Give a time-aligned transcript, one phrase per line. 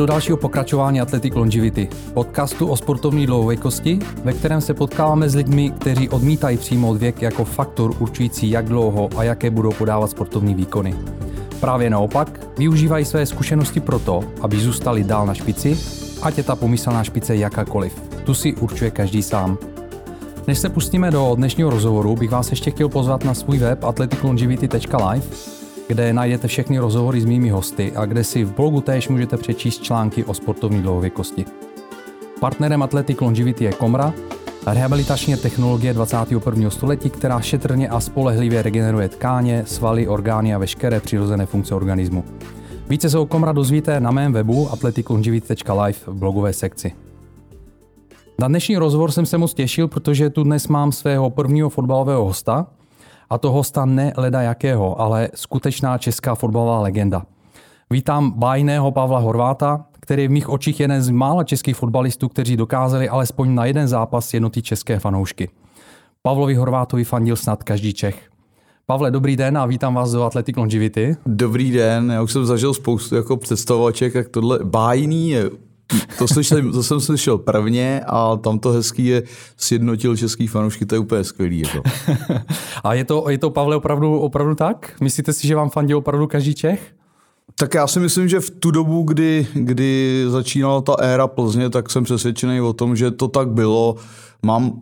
[0.00, 5.70] Do dalšího pokračování Athletic Longevity, podcastu o sportovní dlouhověkosti, ve kterém se potkáváme s lidmi,
[5.70, 10.94] kteří odmítají přijmout věk jako faktor určující, jak dlouho a jaké budou podávat sportovní výkony.
[11.60, 15.78] Právě naopak, využívají své zkušenosti proto, aby zůstali dál na špici,
[16.22, 18.02] ať je ta pomyslná špice jakákoliv.
[18.24, 19.58] Tu si určuje každý sám.
[20.46, 25.22] Než se pustíme do dnešního rozhovoru, bych vás ještě chtěl pozvat na svůj web athleticlongevity.live,
[25.90, 29.82] kde najdete všechny rozhovory s mými hosty a kde si v blogu též můžete přečíst
[29.82, 31.44] články o sportovní dlouhověkosti.
[32.40, 34.14] Partnerem Athletic Longevity je Komra,
[34.66, 36.70] rehabilitační technologie 21.
[36.70, 42.24] století, která šetrně a spolehlivě regeneruje tkáně, svaly, orgány a veškeré přirozené funkce organismu.
[42.88, 46.92] Více se o Komra dozvíte na mém webu athleticlongevity.live v blogové sekci.
[48.38, 52.66] Na dnešní rozhovor jsem se moc těšil, protože tu dnes mám svého prvního fotbalového hosta,
[53.30, 57.22] a to hosta ne leda jakého, ale skutečná česká fotbalová legenda.
[57.90, 62.56] Vítám bájného Pavla Horváta, který je v mých očích jeden z mála českých fotbalistů, kteří
[62.56, 65.48] dokázali alespoň na jeden zápas jednotit české fanoušky.
[66.22, 68.30] Pavlovi Horvátovi fandil snad každý Čech.
[68.86, 71.16] Pavle, dobrý den a vítám vás do Athletic Longevity.
[71.26, 75.50] Dobrý den, já už jsem zažil spoustu jako představovaček, jak tohle bájný je
[76.18, 79.22] to, slyšel, to jsem slyšel prvně a tam to hezký je,
[79.56, 81.60] sjednotil český fanoušky, to je úplně skvělý.
[81.60, 81.82] Jako.
[82.84, 84.92] a je to, je to, Pavle, opravdu, opravdu tak?
[85.00, 86.94] Myslíte si, že vám fandil opravdu každý Čech?
[87.54, 91.90] Tak já si myslím, že v tu dobu, kdy, kdy začínala ta éra Plzně, tak
[91.90, 93.96] jsem přesvědčený o tom, že to tak bylo.
[94.42, 94.72] Mám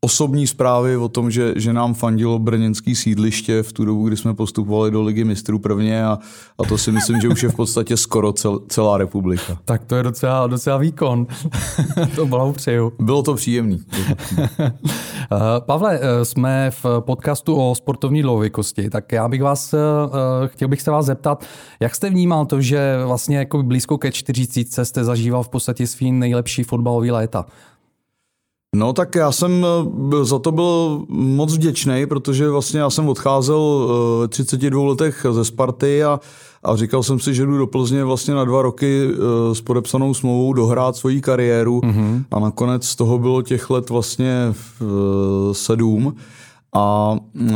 [0.00, 4.34] osobní zprávy o tom, že, že nám fandilo brněnský sídliště v tu dobu, kdy jsme
[4.34, 6.18] postupovali do ligy mistrů prvně a,
[6.58, 9.58] a to si myslím, že už je v podstatě skoro cel, celá republika.
[9.64, 11.26] Tak to je docela, docela výkon.
[12.16, 12.92] to blahopřeju.
[12.98, 13.80] Bylo to příjemný.
[15.32, 19.78] Eh, Pavle, eh, jsme v podcastu o sportovní dlouhověkosti, tak já bych vás, eh,
[20.46, 21.44] chtěl bych se vás zeptat,
[21.80, 26.12] jak jste vnímal to, že vlastně jako blízko ke 40 jste zažíval v podstatě svý
[26.12, 27.46] nejlepší fotbalový léta?
[28.76, 29.66] No tak já jsem
[30.20, 35.44] eh, za to byl moc vděčný, protože vlastně já jsem odcházel v 32 letech ze
[35.44, 36.20] Sparty a,
[36.62, 40.14] a říkal jsem si, že jdu do Plzně vlastně na dva roky eh, s podepsanou
[40.14, 42.24] smlouvou dohrát svoji kariéru mm-hmm.
[42.30, 44.54] a nakonec z toho bylo těch let vlastně
[45.52, 46.16] sedm.
[46.74, 47.54] A e,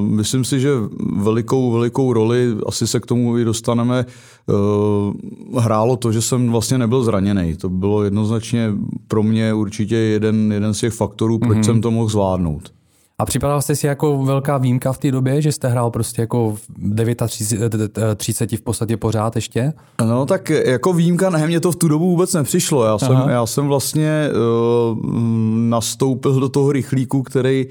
[0.00, 0.70] myslím si, že
[1.16, 6.78] velikou, velikou roli, asi se k tomu i dostaneme, e, hrálo to, že jsem vlastně
[6.78, 7.56] nebyl zraněný.
[7.56, 8.72] To bylo jednoznačně
[9.08, 11.64] pro mě určitě jeden, jeden z těch faktorů, proč mm-hmm.
[11.64, 12.72] jsem to mohl zvládnout.
[13.20, 16.56] A připadal jste si jako velká výjimka v té době, že jste hrál prostě jako
[16.56, 19.72] v 39 v podstatě pořád ještě?
[20.00, 22.84] No tak jako výjimka, ne, mě to v tu dobu vůbec nepřišlo.
[22.84, 24.98] Já jsem, já jsem vlastně uh,
[25.56, 27.66] nastoupil do toho rychlíku, který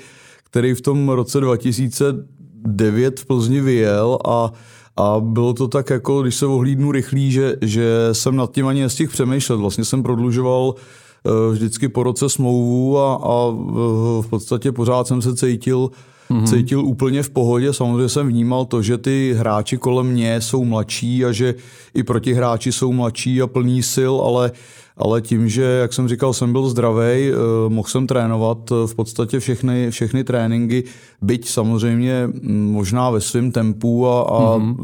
[0.50, 4.54] který v tom roce 2009 v Plzni vyjel a
[4.98, 8.82] a bylo to tak, jako když se ohlídnu rychlý, že, že jsem nad tím ani
[8.82, 9.58] nestihl přemýšlet.
[9.58, 15.22] Vlastně jsem prodlužoval uh, vždycky po roce smlouvu a, a uh, v podstatě pořád jsem
[15.22, 15.92] se cítil,
[16.30, 16.48] mm-hmm.
[16.48, 17.74] cítil úplně v pohodě.
[17.74, 21.56] Samozřejmě jsem vnímal to, že ty hráči kolem mě jsou mladší a že
[21.94, 24.52] i protihráči jsou mladší a plní sil, ale
[24.98, 27.34] ale tím, že, jak jsem říkal, jsem byl zdravý, eh,
[27.68, 30.84] mohl jsem trénovat eh, v podstatě všechny, všechny tréninky,
[31.22, 34.76] byť samozřejmě mm, možná ve svém tempu a, a mm-hmm.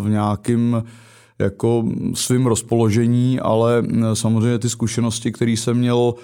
[0.00, 0.82] v nějakým
[1.38, 3.82] jako svým rozpoložení, ale
[4.14, 6.14] samozřejmě ty zkušenosti, které jsem měl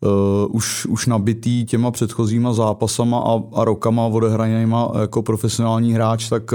[0.00, 0.10] uh,
[0.56, 6.54] už, už nabitý těma předchozíma zápasama a, a rokama odehranýma jako profesionální hráč, tak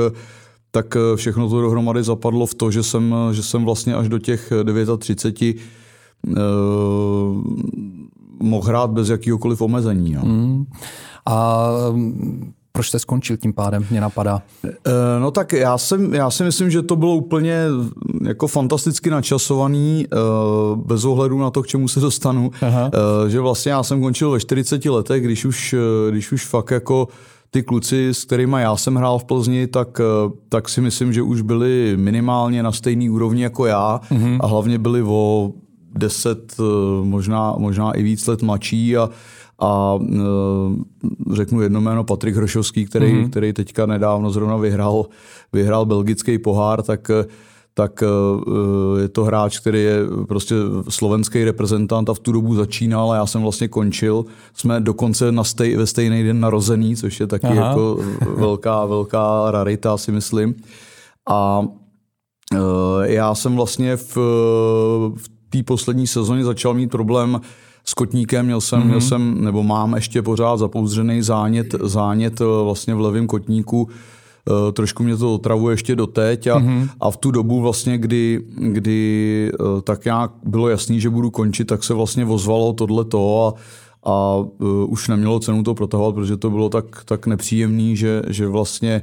[0.74, 4.54] tak všechno to dohromady zapadlo v to, že jsem, že jsem vlastně až do těch
[4.98, 5.56] 39
[6.28, 6.34] uh,
[8.40, 10.14] mohl hrát bez jakýhokoliv omezení.
[10.14, 10.22] No.
[10.26, 10.66] Mm.
[11.26, 11.68] A
[12.72, 14.42] proč jste skončil tím pádem, mě napadá?
[14.64, 14.70] E,
[15.20, 17.56] no tak já, jsem, já si myslím, že to bylo úplně
[18.28, 20.18] jako fantasticky načasovaný, e,
[20.76, 22.92] bez ohledu na to, k čemu se dostanu, Aha.
[23.26, 25.76] E, že vlastně já jsem končil ve 40 letech, když už,
[26.10, 27.08] když už fakt jako
[27.52, 30.02] ty kluci, s kterými já jsem hrál v Plzni, tak,
[30.50, 34.38] tak si myslím, že už byli minimálně na stejný úrovni jako já mm-hmm.
[34.42, 35.52] a hlavně byli o
[35.96, 36.64] deset, eh,
[37.04, 39.10] možná, možná i víc let mladší a,
[39.62, 40.18] a eh,
[41.34, 43.30] řeknu jedno jméno Patrik Hrošovský, který, mm-hmm.
[43.30, 45.06] který teďka nedávno zrovna vyhrál,
[45.54, 47.26] vyhrál belgický pohár, tak eh,
[47.74, 48.04] tak
[49.02, 50.56] je to hráč, který je prostě
[50.90, 54.26] slovenský reprezentant a v tu dobu začínal a já jsem vlastně končil.
[54.54, 57.70] Jsme dokonce na stej, ve stejný den narozený, což je taky Aha.
[57.70, 58.00] jako
[58.36, 60.56] velká, velká rarita, si myslím.
[61.30, 61.62] A
[63.04, 64.18] já jsem vlastně v,
[65.16, 67.42] v té poslední sezóně začal mít problém
[67.86, 68.86] s kotníkem, měl jsem, mm-hmm.
[68.86, 73.90] měl jsem, nebo mám ještě pořád zapouzřený zánět, zánět eh, vlastně v levém kotníku,
[74.50, 76.90] Uh, trošku mě to otravuje ještě doteď a, mm-hmm.
[77.00, 81.66] a v tu dobu vlastně, kdy, kdy uh, tak nějak bylo jasný, že budu končit,
[81.66, 83.62] tak se vlastně ozvalo tohleto a,
[84.12, 84.46] a uh,
[84.88, 89.02] už nemělo cenu to protahovat, protože to bylo tak, tak nepříjemný, že, že vlastně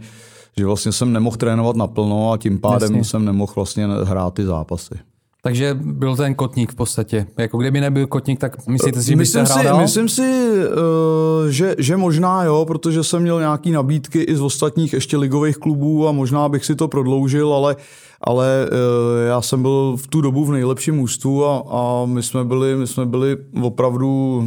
[0.58, 3.04] že vlastně jsem nemohl trénovat naplno a tím pádem Jasně.
[3.04, 4.94] jsem nemohl vlastně hrát ty zápasy.
[5.42, 7.26] Takže byl ten kotník v podstatě.
[7.38, 11.48] Jako kdyby nebyl kotník, tak myslíte si, že byste myslím hrál si, Myslím si, uh,
[11.48, 16.08] že, že možná jo, protože jsem měl nějaký nabídky i z ostatních ještě ligových klubů
[16.08, 17.76] a možná bych si to prodloužil, ale,
[18.20, 22.44] ale uh, já jsem byl v tu dobu v nejlepším ústu a, a my, jsme
[22.44, 24.44] byli, my jsme byli opravdu,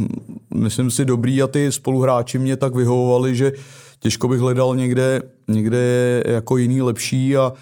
[0.54, 3.52] myslím si, dobrý a ty spoluhráči mě tak vyhovovali, že
[4.00, 7.52] těžko bych hledal někde, někde jako jiný lepší a,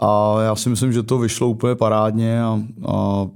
[0.00, 3.26] a já si myslím, že to vyšlo úplně parádně a, a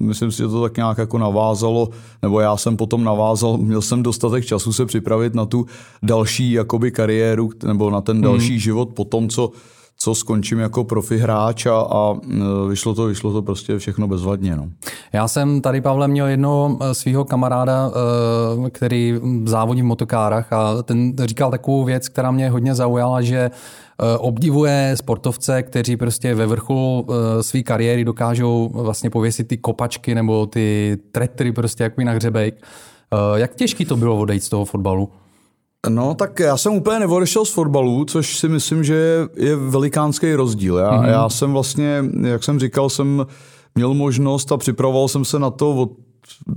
[0.00, 1.88] myslím si, že to tak nějak jako navázalo,
[2.22, 5.66] nebo já jsem potom navázal, měl jsem dostatek času se připravit na tu
[6.02, 8.58] další jakoby kariéru, nebo na ten další hmm.
[8.58, 9.50] život po tom, co,
[9.98, 14.56] co skončím jako profi hráč a, a e, vyšlo, to, vyšlo to prostě všechno bezvadně.
[14.56, 14.68] No.
[15.12, 17.90] Já jsem tady, Pavle, měl jednoho e, svého kamaráda,
[18.66, 19.14] e, který
[19.44, 23.50] závodí v motokárach a ten říkal takovou věc, která mě hodně zaujala, že
[24.18, 27.06] obdivuje sportovce, kteří prostě ve vrchu
[27.40, 32.54] své kariéry dokážou vlastně pověsit ty kopačky nebo ty tretry prostě jako na hřebejk.
[33.34, 35.08] Jak těžký to bylo odejít z toho fotbalu?
[35.88, 40.76] No, tak já jsem úplně neodešel z fotbalu, což si myslím, že je velikánský rozdíl.
[40.76, 41.08] Já, mm-hmm.
[41.08, 43.26] já jsem vlastně, jak jsem říkal, jsem
[43.74, 45.90] měl možnost a připravoval jsem se na to od,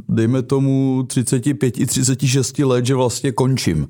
[0.10, 3.88] dejme tomu, 35-36 let, že vlastně končím.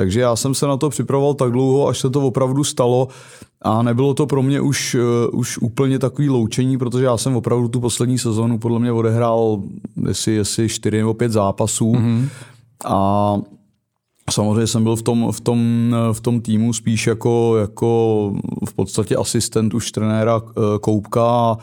[0.00, 3.08] Takže já jsem se na to připravoval tak dlouho, až se to opravdu stalo
[3.62, 7.68] a nebylo to pro mě už, uh, už úplně takový loučení, protože já jsem opravdu
[7.68, 9.62] tu poslední sezonu podle mě odehrál
[10.08, 12.28] jestli, jestli 4 nebo 5 zápasů mm-hmm.
[12.84, 13.36] a
[14.30, 18.32] Samozřejmě jsem byl v tom, v tom, v tom týmu spíš jako, jako
[18.68, 21.56] v podstatě asistent už trenéra eh, Koupka a,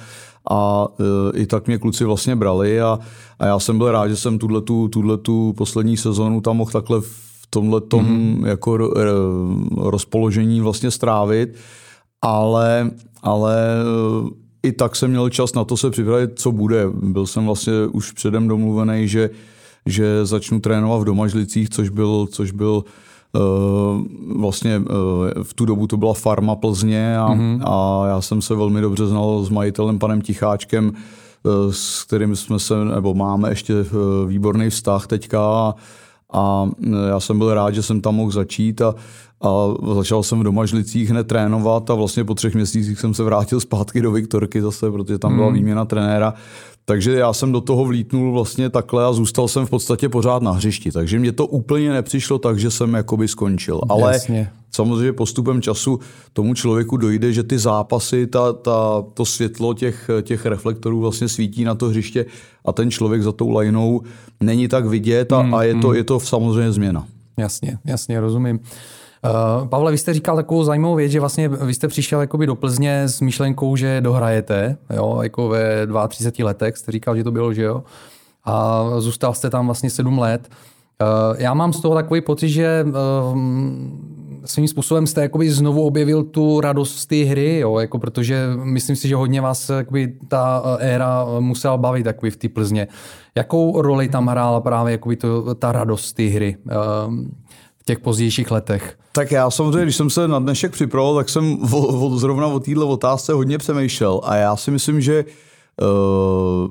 [0.49, 2.99] a eh, i tak mě kluci vlastně brali a,
[3.39, 4.61] a já jsem byl rád, že jsem tuhle
[5.21, 7.01] tu poslední sezonu tam mohl takhle
[7.55, 8.47] tomhle mm-hmm.
[8.47, 8.77] jako
[9.77, 11.55] rozpoložení vlastně strávit,
[12.21, 12.91] ale,
[13.23, 14.29] ale eh,
[14.63, 16.85] i tak jsem měl čas na to se připravit, co bude.
[16.93, 19.29] Byl jsem vlastně už předem domluvený, že
[19.85, 22.83] že začnu trénovat v Domažlicích, což byl, což byl
[23.35, 24.01] Uh,
[24.41, 27.61] vlastně uh, v tu dobu to byla farma Plzně a, mm-hmm.
[27.65, 30.93] a já jsem se velmi dobře znal s majitelem panem Ticháčkem,
[31.69, 33.73] s kterým jsme se, nebo máme ještě
[34.27, 35.75] výborný vztah teďka a,
[36.35, 36.69] a
[37.09, 38.95] já jsem byl rád, že jsem tam mohl začít a,
[39.41, 39.49] a
[39.95, 44.01] začal jsem v Domažlicích hned trénovat a vlastně po třech měsících jsem se vrátil zpátky
[44.01, 45.53] do Viktorky zase, protože tam byla mm.
[45.53, 46.33] výměna trenéra.
[46.87, 50.51] Takže já jsem do toho vlítnul vlastně takhle a zůstal jsem v podstatě pořád na
[50.51, 50.91] hřišti.
[50.91, 53.81] Takže mě to úplně nepřišlo tak, že jsem jakoby skončil.
[53.89, 54.51] Ale Jasně.
[54.71, 55.99] samozřejmě postupem času
[56.33, 61.63] tomu člověku dojde, že ty zápasy, ta, ta, to světlo těch, těch reflektorů vlastně svítí
[61.63, 62.25] na to hřiště
[62.65, 64.01] a ten člověk za tou lajnou
[64.39, 65.95] není tak vidět a, mm, a je, to, mm.
[65.95, 67.07] je to samozřejmě změna.
[67.37, 68.55] Jasně, jasně, rozumím.
[68.55, 68.65] Uh,
[69.69, 73.03] Pavle, vy jste říkal takovou zajímavou věc, že vlastně vy jste přišel jakoby do Plzně
[73.03, 77.63] s myšlenkou, že dohrajete, jo, jako ve 32 letech, jste říkal, že to bylo, že
[77.63, 77.83] jo,
[78.45, 80.49] a zůstal jste tam vlastně 7 let.
[81.01, 83.39] Uh, já mám z toho takový pocit, že uh,
[84.45, 88.95] svým způsobem jste jakoby znovu objevil tu radost z té hry, jo, jako protože myslím
[88.95, 92.87] si, že hodně vás jakoby, ta éra musela bavit jakoby, v té Plzně.
[93.35, 96.57] Jakou roli tam hrála právě jakoby, to, ta radost z té hry?
[96.65, 97.13] Uh,
[97.85, 98.97] těch pozdějších letech?
[99.11, 102.59] Tak já samozřejmě, když jsem se na dnešek připravoval, tak jsem o, o, zrovna o
[102.59, 105.25] této otázce hodně přemýšlel a já si myslím, že
[105.81, 106.67] Uh,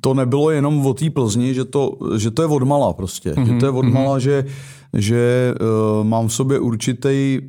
[0.00, 3.32] to nebylo jenom o té Plzni, že to, že to je odmala prostě.
[3.32, 4.20] Mm-hmm, že to je odmala, mm-hmm.
[4.20, 4.44] že,
[4.94, 7.40] že uh, mám v sobě určitý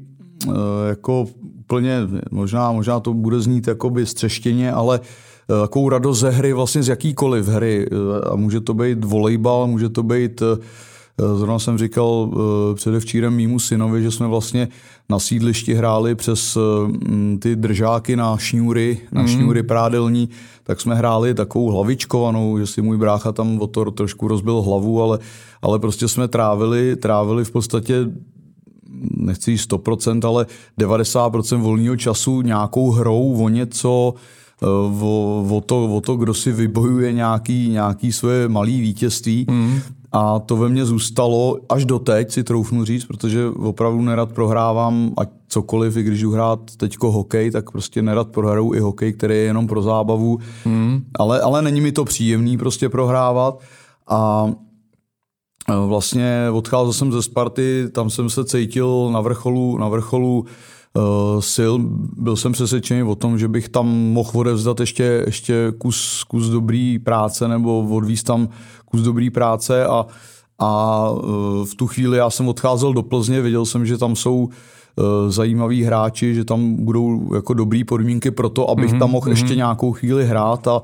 [0.47, 0.53] uh,
[0.87, 1.27] jako
[1.59, 1.97] úplně,
[2.31, 6.87] možná, možná to bude znít jakoby střeštěně, ale uh, takovou radost ze hry, vlastně z
[6.87, 7.85] jakýkoliv hry.
[7.91, 10.59] Uh, a může to být volejbal, může to být uh, Eh,
[11.17, 14.67] zrovna jsem říkal eh, předevčírem mýmu synovi, že jsme vlastně
[15.09, 19.27] na sídlišti hráli přes eh, ty držáky na šňůry, na mm.
[19.27, 20.29] šňůry prádelní,
[20.63, 25.01] tak jsme hráli takovou hlavičkovanou, že si můj brácha tam o to trošku rozbil hlavu,
[25.01, 25.19] ale,
[25.61, 27.95] ale prostě jsme trávili, trávili v podstatě
[29.17, 30.45] nechci 100%, ale
[30.79, 34.13] 90% volného času nějakou hrou o něco,
[35.01, 39.45] o, o, to, o to, kdo si vybojuje nějaký, nějaký svoje malé vítězství.
[39.49, 39.79] Mm.
[40.13, 45.13] A to ve mně zůstalo až do teď, si troufnu říct, protože opravdu nerad prohrávám,
[45.17, 49.35] ať cokoliv, i když jdu hrát teďko hokej, tak prostě nerad prohraju i hokej, který
[49.35, 50.39] je jenom pro zábavu.
[50.65, 51.03] Mm.
[51.19, 53.59] Ale, ale není mi to příjemný prostě prohrávat.
[54.07, 54.51] A
[55.87, 60.45] vlastně odcházel jsem ze Sparty, tam jsem se cítil na vrcholu, na vrcholu
[61.53, 61.73] sil.
[62.17, 66.99] Byl jsem přesvědčený o tom, že bych tam mohl odevzdat ještě, ještě kus, kus dobrý
[66.99, 68.49] práce nebo odvíst tam
[68.85, 70.05] kus dobrý práce a,
[70.59, 71.09] a
[71.65, 74.49] v tu chvíli já jsem odcházel do Plzně, viděl jsem, že tam jsou
[75.27, 79.29] zajímaví hráči, že tam budou jako dobrý podmínky pro to, abych mm-hmm, tam mohl mm-hmm.
[79.29, 80.81] ještě nějakou chvíli hrát a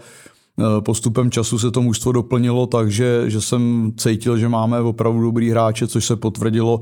[0.59, 5.49] Eh, postupem času se to mužstvo doplnilo, takže že jsem cítil, že máme opravdu dobrý
[5.49, 6.79] hráče, což se potvrdilo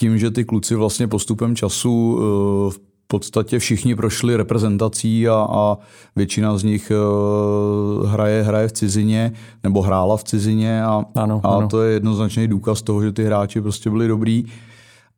[0.00, 5.78] tím, že ty kluci vlastně postupem času eh, v podstatě všichni prošli reprezentací a, a
[6.16, 9.32] většina z nich eh, hraje, hraje v cizině
[9.64, 11.68] nebo hrála v cizině a, ano, a ano.
[11.68, 14.44] to je jednoznačný důkaz toho, že ty hráči prostě byli dobrý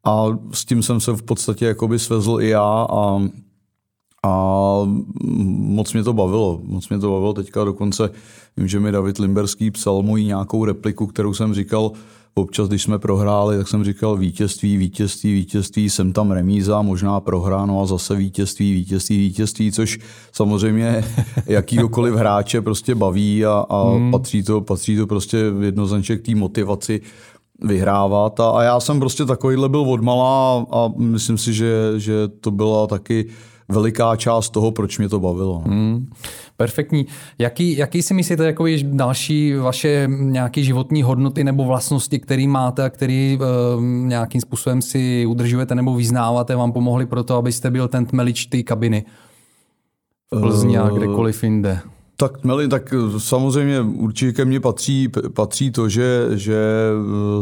[0.05, 3.21] a s tím jsem se v podstatě jakoby svezl i já a
[4.25, 4.81] a
[5.49, 8.11] moc mě to bavilo, moc mě to bavilo teďka dokonce,
[8.57, 11.93] vím, že mi David Limberský psal moji nějakou repliku, kterou jsem říkal
[12.35, 17.67] občas, když jsme prohráli, tak jsem říkal vítězství, vítězství, vítězství, jsem tam remíza, možná prohra,
[17.67, 19.99] no a zase vítězství, vítězství, vítězství, což
[20.33, 21.05] samozřejmě
[21.47, 24.11] jakýkoliv hráče prostě baví a, a hmm.
[24.11, 27.01] patří, to, patří to prostě jednoznačně k té motivaci
[27.63, 32.29] vyhrávat a, a já jsem prostě takovýhle byl odmala a, a myslím si, že, že
[32.29, 33.27] to byla taky
[33.71, 35.63] veliká část toho, proč mě to bavilo.
[35.67, 36.11] Hmm,
[36.57, 37.07] perfektní.
[37.39, 42.91] Jaký, jaký si myslíte jako další vaše nějaké životní hodnoty nebo vlastnosti, které máte a
[42.91, 48.07] které uh, nějakým způsobem si udržujete nebo vyznáváte, vám pomohly pro to, abyste byl ten
[48.07, 49.05] tmelič té kabiny
[50.35, 51.81] v Plzni a kdekoliv jinde?
[52.17, 56.57] Tak tmeli, tak samozřejmě určitě ke mně patří, patří to, že, že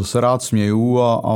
[0.01, 1.35] eh, se rád směju a, a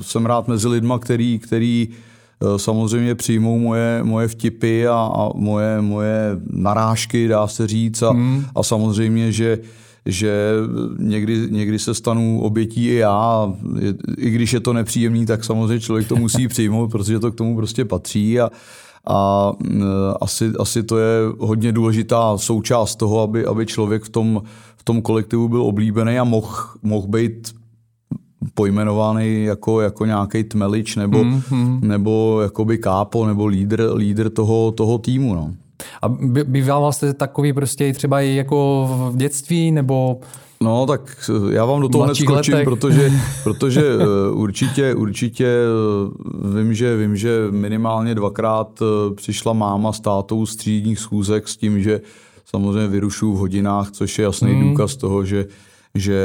[0.00, 2.07] jsem rád mezi lidma, který, který Eh,
[2.56, 8.02] samozřejmě přijmou moje, moje vtipy a, a moje, moje narážky, dá se říct.
[8.02, 8.44] A, hmm.
[8.54, 9.58] a samozřejmě, že
[10.08, 10.52] že
[10.98, 13.52] někdy, někdy se stanu obětí i já.
[14.18, 17.56] I když je to nepříjemný, tak samozřejmě člověk to musí přijmout, protože to k tomu
[17.56, 18.40] prostě patří.
[18.40, 18.50] A,
[19.06, 19.84] a eh,
[20.20, 24.42] asi, asi to je hodně důležitá součást toho, aby, aby člověk v tom,
[24.76, 27.54] v tom kolektivu byl oblíbený a mohl mohl být
[28.54, 31.80] pojmenovaný jako, jako nějaký tmelič nebo, mm, mm.
[31.82, 35.34] nebo jakoby kápo nebo lídr, lídr toho, toho týmu.
[35.34, 35.54] No.
[36.02, 36.08] A
[36.44, 40.20] býval jste takový prostě třeba i jako v dětství nebo
[40.60, 43.12] No, tak já vám do toho hned skočím, protože,
[43.44, 50.00] protože eh, určitě, určitě eh, vím že, vím, že minimálně dvakrát eh, přišla máma s
[50.00, 52.00] tátou z třídních schůzek s tím, že
[52.44, 54.68] samozřejmě vyrušuju v hodinách, což je jasný hmm.
[54.68, 55.46] důkaz toho, že
[55.94, 56.18] že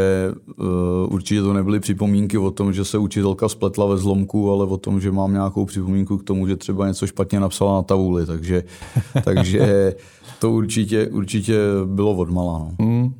[0.59, 4.77] uh, určitě to nebyly připomínky o tom, že se učitelka spletla ve zlomku, ale o
[4.77, 8.63] tom, že mám nějakou připomínku k tomu, že třeba něco špatně napsala na tabuli, takže,
[9.23, 9.93] takže
[10.39, 12.59] to určitě, určitě bylo odmala.
[12.59, 12.71] No.
[12.79, 13.13] Hmm.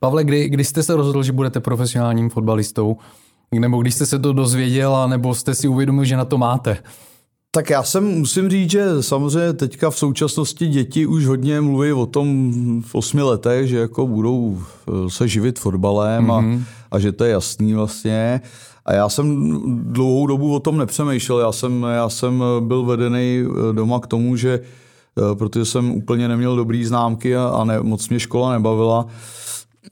[0.00, 2.96] Pavle, kdy, kdy jste se rozhodl, že budete profesionálním fotbalistou?
[3.52, 6.78] Nebo když jste se to dozvěděl, nebo jste si uvědomil, že na to máte?
[7.54, 12.06] Tak já jsem musím říct, že samozřejmě teďka v současnosti děti už hodně mluví o
[12.06, 14.58] tom v osmi letech, že jako budou
[14.88, 16.32] eh, se živit fotbalem mm-hmm.
[16.32, 16.64] a, mhm.
[16.90, 18.40] a že to je jasný vlastně.
[18.84, 19.58] A já jsem
[19.92, 21.38] dlouhou dobu o tom nepřemýšlel.
[21.38, 26.28] Já jsem, já jsem byl vedený eh, doma k tomu, že eh, protože jsem úplně
[26.28, 29.06] neměl dobrý známky a, a ne, moc mě škola nebavila,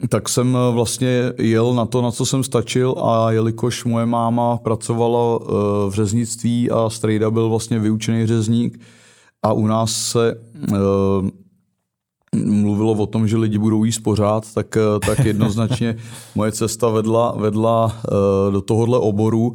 [0.08, 4.56] tak jsem eh, vlastně jel na to, na co jsem stačil a jelikož moje máma
[4.56, 5.46] pracovala eh,
[5.88, 8.80] v řeznictví a strejda byl vlastně vyučený řezník
[9.42, 10.40] a u nás se
[10.72, 10.76] eh,
[12.44, 15.96] mluvilo o tom, že lidi budou jíst pořád, tak, tak jednoznačně
[16.34, 17.96] moje cesta vedla, vedla
[18.50, 19.54] do tohohle oboru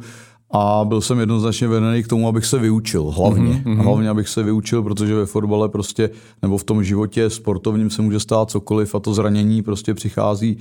[0.50, 3.62] a byl jsem jednoznačně vedený k tomu, abych se vyučil, hlavně.
[3.64, 3.82] Mm-hmm.
[3.82, 6.10] Hlavně, abych se vyučil, protože ve fotbale prostě,
[6.42, 10.58] nebo v tom životě sportovním se může stát cokoliv a to zranění prostě přichází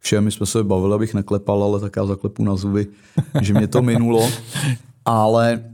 [0.00, 0.24] všem.
[0.24, 2.86] My jsme se bavili, abych neklepal, ale tak já zaklepu na zuby,
[3.40, 4.28] že mě to minulo.
[5.04, 5.64] Ale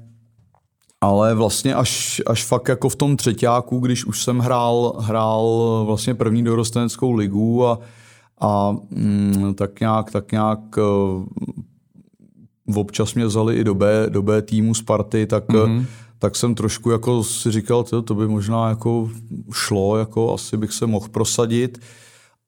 [1.02, 6.14] ale vlastně až, až fakt jako v tom třetíku, když už jsem hrál, hrál vlastně
[6.14, 7.78] první dorosteneckou ligu a,
[8.40, 10.78] a mm, tak nějak, tak nějak
[12.76, 15.84] občas mě vzali i do B, do B týmu Sparty, tak, mm-hmm.
[16.18, 19.10] tak jsem trošku jako si říkal, to, to by možná jako
[19.52, 21.78] šlo, jako asi bych se mohl prosadit,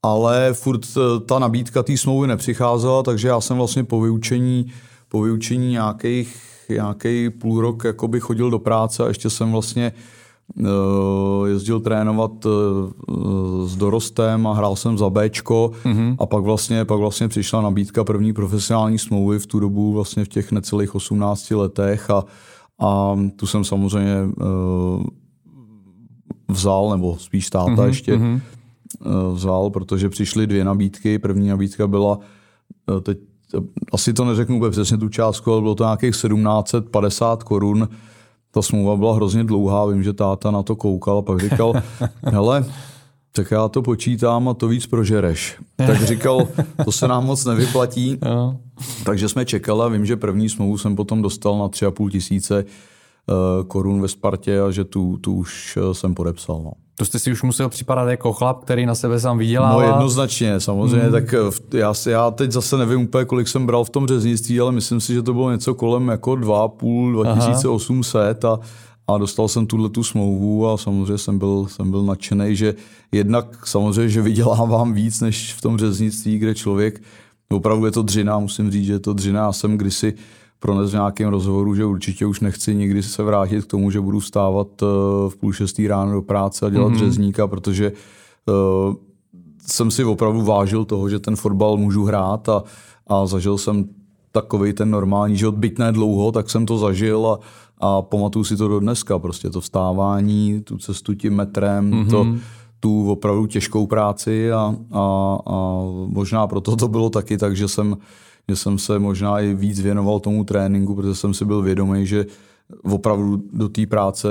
[0.02, 4.72] ale furt eh, ta nabídka té smlouvy nepřicházela, takže já jsem vlastně po vyučení,
[5.08, 6.36] po vyučení nějakých,
[6.70, 9.94] nějaký půl rok jakoby chodil do práce a ještě jsem vlastně Eh,
[11.46, 12.50] jezdil trénovat eh,
[13.66, 16.16] s dorostem a hrál jsem za Bčko mm-hmm.
[16.18, 20.28] a pak vlastně, pak vlastně přišla nabídka první profesionální smlouvy v tu dobu vlastně v
[20.28, 22.25] těch necelých 18 letech a,
[22.80, 25.04] a tu jsem samozřejmě uh,
[26.49, 27.87] vzal, nebo spíš táta mm-hmm.
[27.87, 28.40] ještě mm-hmm.
[29.32, 31.18] vzal, protože přišly dvě nabídky.
[31.18, 32.18] První nabídka byla,
[33.02, 33.18] teď
[33.92, 37.88] asi to neřeknu úplně přesně tu částku, ale bylo to nějakých 1750 korun
[38.54, 41.73] ta smlouva byla hrozně dlouhá, vím, že táta na to koukal a pak říkal,
[42.23, 42.64] hele,
[43.32, 45.56] tak já to počítám a to víc prožereš.
[45.76, 46.49] Tak říkal,
[46.85, 48.18] to se nám moc nevyplatí.
[49.04, 52.64] Takže jsme čekali a vím, že první smlouvu jsem potom dostal na 3,5 tisíce
[53.30, 56.62] Eh, korun ve Spartě a že tu, tu už eh, jsem podepsal.
[56.62, 56.73] No.
[56.96, 59.80] To jste si už musel připadat jako chlap, který na sebe sám vydělal.
[59.80, 61.06] No jednoznačně, samozřejmě.
[61.06, 61.12] Mm.
[61.12, 64.72] Tak eh, já, já teď zase nevím úplně, kolik jsem bral v tom řeznictví, ale
[64.72, 68.58] myslím si, že to bylo něco kolem jako 2,5, 2800 a,
[69.08, 72.75] a dostal jsem tuhle tu smlouvu a samozřejmě jsem byl, jsem byl nadšený, že
[73.12, 77.02] jednak samozřejmě, že vydělávám víc než v tom řeznictví, kde člověk,
[77.52, 79.40] opravdu je to dřina, musím říct, že je to dřina.
[79.40, 80.14] Já jsem kdysi
[80.62, 84.21] prones v nějakém rozhovoru, že určitě už nechci nikdy se vrátit k tomu, že budu
[84.21, 84.87] stávat eh,
[85.28, 86.99] v půl šestý ráno do práce a dělat mm-hmm.
[86.99, 87.92] řezníka, protože
[88.47, 88.95] uh,
[89.66, 92.62] jsem si opravdu vážil toho, že ten fotbal můžu hrát a,
[93.07, 93.85] a zažil jsem
[94.33, 97.38] takový ten normální život, byť ne dlouho, tak jsem to zažil a,
[97.78, 102.11] a pamatuju si to do dneska, prostě to vstávání, tu cestu tím metrem, mm-hmm.
[102.11, 102.26] to,
[102.81, 107.97] tu opravdu těžkou práci a, a, a možná proto to bylo taky tak, že jsem
[108.49, 112.26] že jsem se možná i víc věnoval tomu tréninku, protože jsem si byl vědomý, že
[112.82, 114.28] opravdu do té práce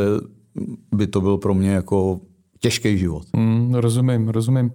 [0.95, 2.19] by to byl pro mě jako
[2.59, 3.23] těžký život.
[3.35, 4.71] Mm, rozumím, rozumím.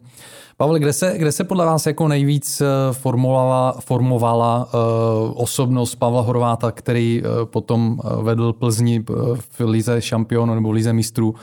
[0.57, 6.23] Pavel, kde se, kde se podle vás jako nejvíc eh, formovala, formovala uh, osobnost Pavla
[6.23, 9.05] Horváta, který uh, potom vedl Plzni
[9.38, 11.35] v Lize šampionu nebo Lize mistrů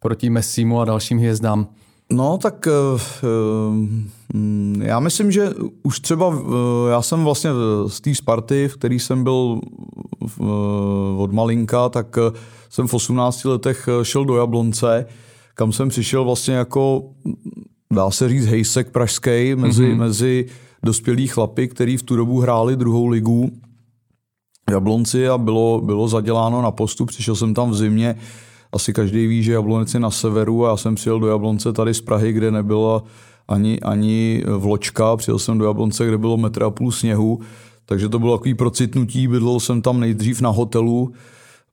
[0.00, 1.66] proti Messimu a dalším hvězdám?
[2.12, 3.74] No, tak uh,
[4.80, 5.50] já myslím, že
[5.82, 6.44] už třeba uh,
[6.90, 7.50] já jsem vlastně
[7.86, 9.60] z té Sparty, v který jsem byl
[11.16, 12.18] od malinka, tak
[12.70, 15.06] jsem v 18 letech šel do Jablonce,
[15.54, 17.02] kam jsem přišel vlastně jako,
[17.92, 19.96] dá se říct, hejsek pražský mezi, mm-hmm.
[19.96, 20.46] mezi
[20.82, 23.50] dospělí chlapy, který v tu dobu hráli druhou ligu
[24.70, 27.04] v Jablonci a bylo, bylo zaděláno na postu.
[27.04, 28.16] Přišel jsem tam v zimě,
[28.76, 31.94] asi každý ví, že Jablonec je na severu a já jsem přijel do Jablonce tady
[31.94, 33.02] z Prahy, kde nebyla
[33.48, 35.16] ani, ani vločka.
[35.16, 37.40] Přijel jsem do Jablonce, kde bylo metr a půl sněhu,
[37.86, 39.28] takže to bylo takový procitnutí.
[39.28, 41.12] Bydlel jsem tam nejdřív na hotelu,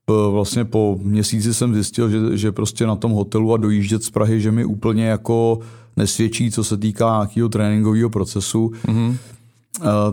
[0.07, 4.41] vlastně po měsíci jsem zjistil, že, že prostě na tom hotelu a dojíždět z Prahy,
[4.41, 5.59] že mi úplně jako
[5.97, 8.71] nesvědčí, co se týká nějakého tréninkového procesu.
[8.87, 9.17] Mm-hmm.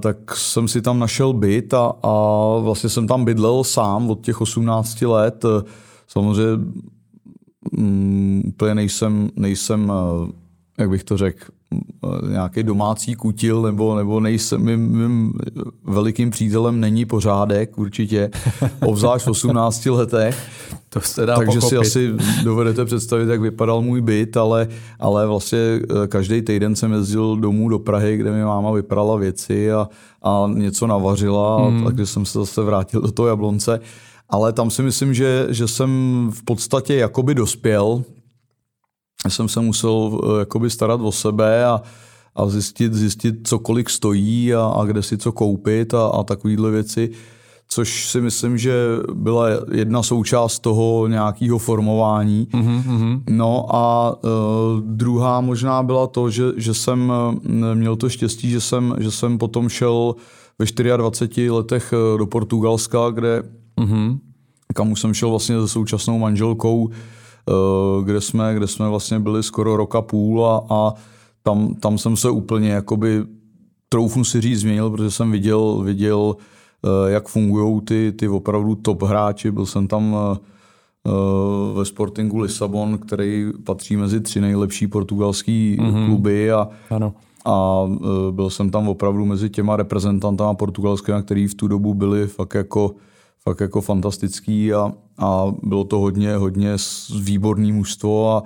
[0.00, 2.14] Tak jsem si tam našel byt a, a
[2.58, 5.44] vlastně jsem tam bydlel sám od těch 18 let.
[6.12, 6.64] Samozřejmě
[7.78, 10.32] um, úplně nejsem, nejsem, eh,
[10.78, 11.44] jak bych to řekl,
[11.74, 15.32] eh, nějaký domácí kutil, nebo, nebo nejsem, mým, mým
[15.84, 18.30] velikým přítelem není pořádek určitě,
[18.86, 20.48] obzvlášť v 18 letech.
[20.88, 21.68] To se dá Takže pochopit.
[21.68, 22.12] si asi
[22.44, 24.68] dovedete představit, jak vypadal můj byt, ale,
[24.98, 29.72] ale vlastně eh, každý týden jsem jezdil domů do Prahy, kde mi máma vyprala věci
[29.72, 29.88] a,
[30.22, 31.84] a něco navařila, hmm.
[31.84, 33.80] takže jsem se zase vrátil do toho Jablonce
[34.30, 35.90] ale tam si myslím, že, že jsem
[36.34, 38.02] v podstatě jakoby dospěl.
[39.28, 41.82] Jsem se musel eh, jakoby starat o sebe a,
[42.34, 46.70] a zjistit, zjistit, co kolik stojí a, a kde si co koupit a, a takovéhle
[46.70, 47.10] věci,
[47.68, 48.74] což si myslím, že
[49.12, 52.48] byla jedna součást toho nějakého formování.
[52.52, 53.22] Mm-hmm.
[53.30, 54.30] No a uh,
[54.80, 57.12] druhá možná byla to, že, že jsem
[57.44, 60.14] eh, měl to štěstí, že jsem, že jsem potom šel
[60.58, 63.42] ve 24 letech do Portugalska, kde
[63.80, 64.18] mm-hmm.
[64.74, 69.42] kam už jsem šel vlastně se současnou manželkou, eh, kde jsme, kde jsme vlastně byli
[69.42, 70.94] skoro roka půl a, a
[71.42, 73.24] tam, tam jsem se úplně jakoby
[73.88, 76.36] troufnu si říct změnil, protože jsem viděl, viděl
[76.84, 79.50] eh, jak fungují ty, ty opravdu top hráči.
[79.50, 80.38] Byl jsem tam eh,
[81.74, 86.06] ve Sportingu Lisabon, který patří mezi tři nejlepší portugalský mm-hmm.
[86.06, 87.14] kluby a, ano.
[87.44, 87.84] a
[88.30, 92.94] byl jsem tam opravdu mezi těma reprezentantama portugalskými, který v tu dobu byli fakt jako
[93.44, 96.76] fakt jako fantastický a, a bylo to hodně, hodně
[97.22, 98.42] výborný mužstvo a,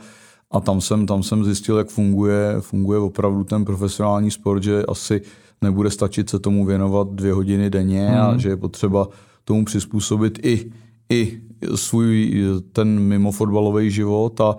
[0.51, 5.23] a tam jsem, tam jsem zjistil, jak funguje, funguje opravdu ten profesionální sport, že asi
[5.63, 8.21] nebude stačit se tomu věnovat dvě hodiny denně hmm.
[8.21, 9.09] a že je potřeba
[9.45, 10.73] tomu přizpůsobit i,
[11.11, 11.41] i
[11.75, 14.57] svůj ten mimo fotbalový život a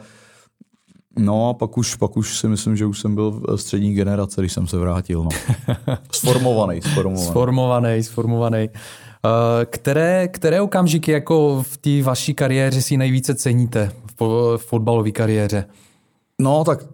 [1.20, 4.42] No a pak už, pak už si myslím, že už jsem byl v střední generace,
[4.42, 5.24] když jsem se vrátil.
[5.24, 5.30] No.
[6.12, 7.28] Sformovaný, sformovaný.
[7.28, 8.70] Sformovaný, sformovaný.
[9.26, 15.66] Eh, které, které okamžiky jako v té vaší kariéře si nejvíce ceníte v fotbalové kariéře?
[16.42, 16.86] No tak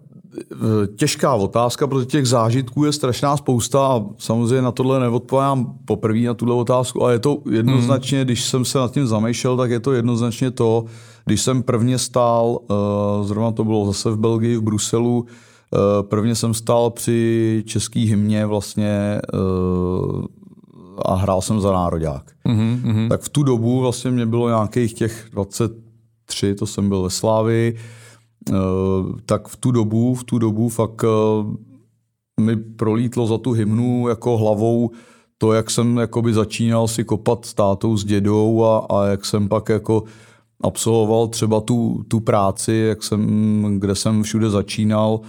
[0.52, 6.20] eh, těžká otázka, protože těch zážitků je strašná spousta a samozřejmě na tohle neodpovídám poprvé
[6.20, 8.24] na tuhle otázku, ale je to jednoznačně, hmm.
[8.24, 10.84] když jsem se nad tím zamýšlel, tak je to jednoznačně to,
[11.24, 15.26] když jsem prvně stál, eh, zrovna to bylo zase v Belgii, v Bruselu,
[16.02, 19.20] prvně jsem stál při český hymně vlastně
[20.98, 22.30] a hrál jsem za nároďák.
[22.48, 23.08] Mm-hmm.
[23.08, 27.74] Tak v tu dobu vlastně mě bylo nějakých těch 23, to jsem byl ve Slávi,
[28.50, 28.56] uh,
[29.26, 31.54] tak v tu dobu, v tu dobu fakt uh,
[32.40, 34.90] mi prolítlo za tu hymnu jako hlavou
[35.38, 39.48] to, jak jsem jakoby začínal si kopat s tátou, s dědou a, a jak jsem
[39.48, 40.02] pak jako
[40.62, 45.20] absolvoval třeba tu, tu práci, jak jsem, kde jsem všude začínal,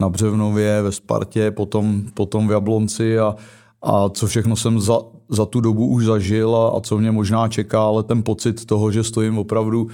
[0.00, 3.36] na Břevnově, ve Spartě, potom, potom v Jablonci a,
[3.82, 7.48] a co všechno jsem za, za tu dobu už zažil a, a co mě možná
[7.48, 9.88] čeká, ale ten pocit toho, že stojím opravdu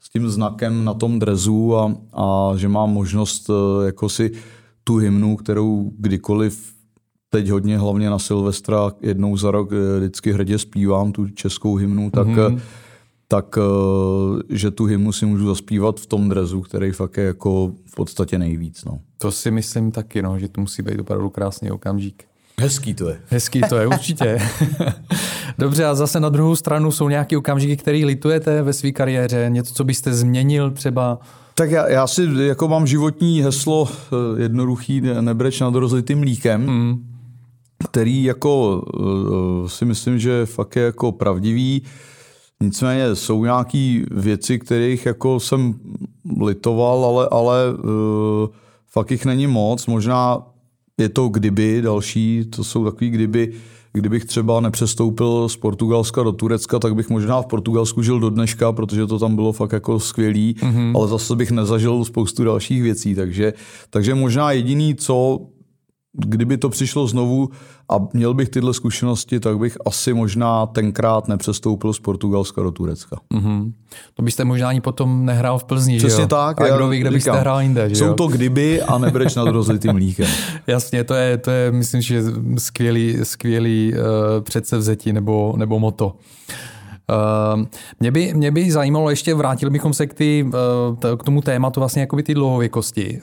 [0.00, 4.32] s tím znakem na tom drezu a, a že mám možnost eh, jako si
[4.84, 6.74] tu hymnu, kterou kdykoliv
[7.30, 12.10] teď hodně hlavně na Silvestra jednou za rok eh, vždycky hrdě zpívám tu českou hymnu,
[12.10, 12.60] tak mm-hmm
[13.28, 13.58] tak
[14.48, 18.38] že tu hymnu si můžu zaspívat v tom drezu, který fakt je jako v podstatě
[18.38, 18.84] nejvíc.
[18.84, 19.00] No.
[19.18, 22.24] To si myslím taky, no, že to musí být opravdu krásný okamžik.
[22.60, 23.20] Hezký to je.
[23.28, 24.38] Hezký to je, určitě.
[25.58, 29.46] Dobře, a zase na druhou stranu jsou nějaké okamžiky, které litujete ve své kariéře?
[29.48, 31.18] Něco, co byste změnil třeba?
[31.54, 37.06] Tak já, já si jako mám životní heslo eh, jednoduchý, nebreč nad rozlitým mlíkem, mm.
[37.90, 41.82] který jako eh, si myslím, že fakt je jako pravdivý.
[42.60, 45.74] Nicméně jsou nějaké věci, kterých jako jsem
[46.42, 48.48] litoval, ale, ale uh,
[48.90, 49.86] fakt jich není moc.
[49.86, 50.42] Možná
[50.98, 53.52] je to kdyby další, to jsou takový kdyby,
[53.92, 58.72] kdybych třeba nepřestoupil z Portugalska do Turecka, tak bych možná v Portugalsku žil do dneška,
[58.72, 60.96] protože to tam bylo fakt jako skvělý, mm-hmm.
[60.96, 63.52] ale zase bych nezažil spoustu dalších věcí, takže,
[63.90, 65.40] takže možná jediný, co
[66.14, 67.48] kdyby to přišlo znovu
[67.88, 73.16] a měl bych tyhle zkušenosti, tak bych asi možná tenkrát nepřestoupil z Portugalska do Turecka.
[73.34, 73.72] Mm-hmm.
[74.14, 76.28] To byste možná ani potom nehrál v Plzni, Přesně že jo?
[76.28, 76.60] tak.
[76.60, 78.14] A kdo ví, kde byste hrál jinde, že Jsou jo?
[78.14, 80.26] to kdyby a nebreč nad rozlitým mlíkem.
[80.66, 82.22] Jasně, to je, to je myslím, že
[82.58, 84.00] skvělý, skvělý uh,
[84.44, 86.06] předsevzetí nebo, nebo moto.
[86.06, 86.12] Uh,
[88.00, 91.80] mě, by, mě by zajímalo, ještě vrátili bychom se k, ty, uh, k tomu tématu
[91.80, 93.20] vlastně jakoby ty dlouhověkosti.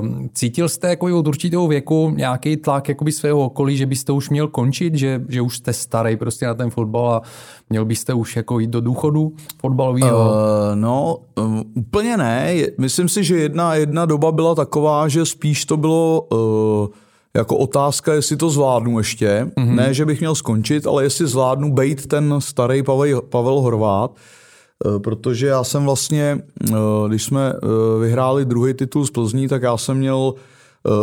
[0.00, 4.30] Uh, cítil jste jako od určitého věku nějaký tlak jakoby svého okolí, že byste už
[4.30, 7.22] měl končit, že, že už jste starý prostě na ten fotbal a
[7.70, 10.18] měl byste už jako jít do důchodu fotbalového?
[10.18, 10.34] Uh,
[10.74, 12.54] no, uh, úplně ne.
[12.78, 16.26] Myslím si, že jedna, jedna doba byla taková, že spíš to bylo...
[16.32, 17.03] Uh,
[17.36, 19.50] jako otázka, jestli to zvládnu ještě.
[19.56, 19.74] Mm-hmm.
[19.74, 24.98] Ne, že bych měl skončit, ale jestli zvládnu být ten starý Pavel, Pavel Horvát, eh,
[24.98, 26.38] protože já jsem vlastně,
[26.70, 26.74] eh,
[27.08, 30.34] když jsme eh, vyhráli druhý titul z Plzní, tak já jsem měl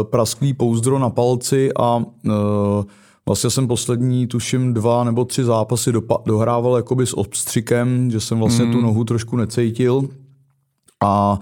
[0.04, 2.04] prasklý pouzdro na palci a
[3.26, 5.92] vlastně jsem poslední, tuším, dva nebo tři zápasy
[6.26, 8.72] dohrával jakoby s obstřikem, že jsem vlastně mm.
[8.72, 10.04] tu nohu trošku necítil
[11.04, 11.40] a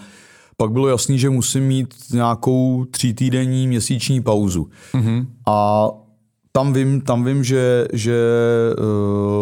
[0.62, 4.70] pak bylo jasný, že musím mít nějakou třítýdenní měsíční pauzu.
[4.94, 5.26] Mm-hmm.
[5.48, 5.90] A
[6.52, 8.20] tam vím, tam vím že, že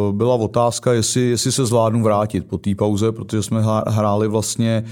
[0.10, 4.84] uh, byla otázka, jestli, jestli se zvládnu vrátit po té pauze, protože jsme hráli vlastně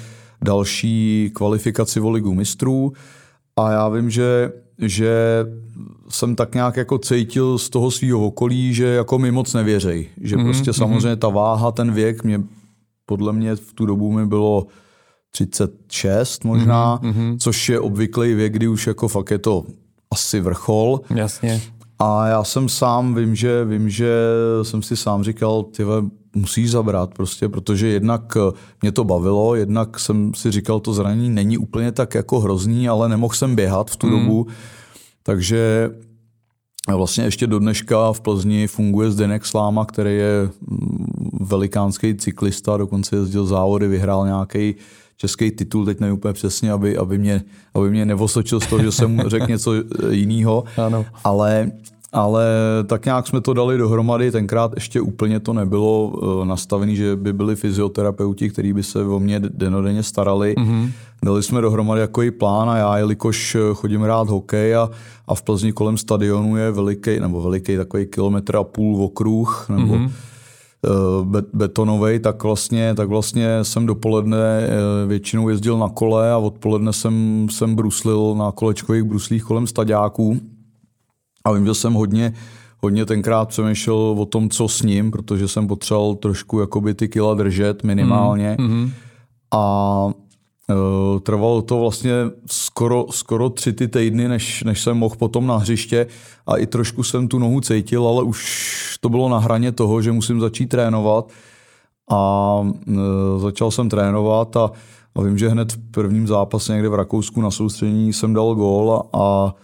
[0.42, 2.94] další kvalifikaci o ligu mistrů
[3.56, 5.46] a já vím, že, že
[6.10, 10.10] jsem tak nějak jako cítil z toho svého okolí, že jako mi moc nevěřej.
[10.22, 10.44] Že mm-hmm.
[10.44, 10.78] prostě mhm.
[10.78, 12.42] samozřejmě ta váha, ten věk, mě
[13.06, 14.68] podle mě v tu dobu mi bylo
[15.36, 17.38] 36 možná, mm-hmm.
[17.40, 19.64] což je obvyklý věk, kdy už jako fakt je to
[20.12, 21.02] asi vrchol.
[21.16, 21.62] Jasně.
[22.00, 24.16] A já jsem sám, vím, že, vím, že
[24.64, 25.84] jsem si sám říkal, ty
[26.36, 31.30] musíš zabrat prostě, protože jednak eh, mě to bavilo, jednak jsem si říkal, to zranění
[31.30, 34.14] není úplně tak jako hrozný, ale nemohl jsem běhat v tu mm.
[34.14, 34.48] dobu,
[35.24, 35.92] takže
[36.96, 43.16] vlastně ještě do dneška v Plzni funguje Zdenek Sláma, který je mm, velikánský cyklista, dokonce
[43.16, 44.76] jezdil závody, vyhrál nějaký
[45.18, 48.92] český titul, teď nevím úplně přesně, aby, aby, mě, aby mě nevosočil z toho, že
[48.92, 49.74] jsem řekl něco
[50.10, 50.64] jiného,
[51.24, 51.72] ale
[52.16, 52.46] ale
[52.86, 57.34] tak nějak jsme to dali dohromady, tenkrát ještě úplně to nebylo uh, nastavené, že by
[57.34, 60.56] byli fyzioterapeuti, kteří by se o mě denodenně starali.
[60.58, 60.92] Mm-hmm.
[61.24, 64.90] Dali jsme dohromady jako i plán a já, jelikož chodím rád hokej a,
[65.28, 69.94] a v Plzni kolem stadionu je veliký, nebo veliký takový kilometr a půl okruh, nebo
[69.94, 70.35] mm-hmm Eh,
[71.54, 77.48] betonový, tak vlastně, tak vlastně jsem dopoledne eh, většinou jezdil na kole a odpoledne jsem,
[77.52, 80.40] jsem bruslil na kolečkových bruslích kolem staďáků.
[81.46, 82.34] A vím, že jsem hodně,
[82.84, 87.34] hodně tenkrát přemýšlel o tom, co s ním, protože jsem potřeboval trošku jakoby ty kila
[87.34, 88.56] držet minimálně.
[88.60, 88.92] Mm-hmm.
[89.54, 90.10] A
[91.24, 92.14] trvalo to vlastně
[92.46, 96.08] skoro, skoro tři ty týdny, než, než jsem mohl potom na hřiště
[96.48, 100.12] a i trošku jsem tu nohu cítil, ale už to bylo na hraně toho, že
[100.12, 101.30] musím začít trénovat.
[102.12, 102.96] A uh,
[103.38, 104.72] začal jsem trénovat a,
[105.16, 108.94] a vím, že hned v prvním zápase někde v Rakousku na soustředění jsem dal gól
[108.94, 109.56] a, a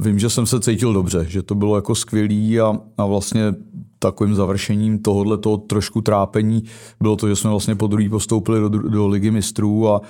[0.00, 3.54] vím, že jsem se cítil dobře, že to bylo jako skvělý a, a vlastně
[3.98, 6.62] takovým završením tohohle toho trošku trápení
[7.00, 10.00] bylo to, že jsme vlastně po druhý postoupili do, do ligy mistrů a,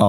[0.00, 0.08] a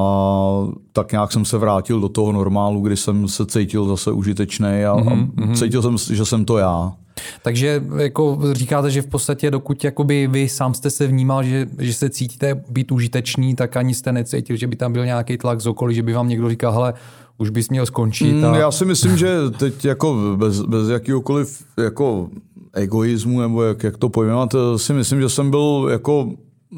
[0.92, 4.96] tak nějak jsem se vrátil do toho normálu, kdy jsem se cítil zase užitečný a,
[4.96, 5.30] mm-hmm.
[5.38, 5.56] a mhm.
[5.56, 6.94] cítil jsem, že jsem to já.
[7.42, 11.94] Takže jako říkáte, že v podstatě dokud jakoby vy sám jste se vnímal, že, že
[11.94, 15.68] se cítíte být užitečný, tak ani jste necítil, že by tam byl nějaký tlak z
[15.68, 16.94] okolí, že by vám někdo říkal, hele,
[17.38, 18.34] už bys měl skončit.
[18.34, 18.58] Mm, a...
[18.58, 22.30] Já si myslím, že teď jako bez, bez jakýhokoliv jako
[22.74, 26.32] egoismu, nebo jak, jak to pojmenovat, si myslím, že jsem byl jako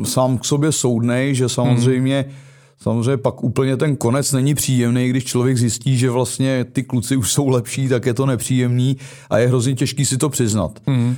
[0.03, 2.47] sám k sobě soudnej, že samozřejmě mm
[2.79, 7.31] Samozřejmě pak úplně ten konec není příjemný, když člověk zjistí, že vlastně ty kluci už
[7.31, 8.97] jsou lepší, tak je to nepříjemný
[9.29, 10.79] a je hrozně těžký si to přiznat.
[10.87, 11.15] Mm.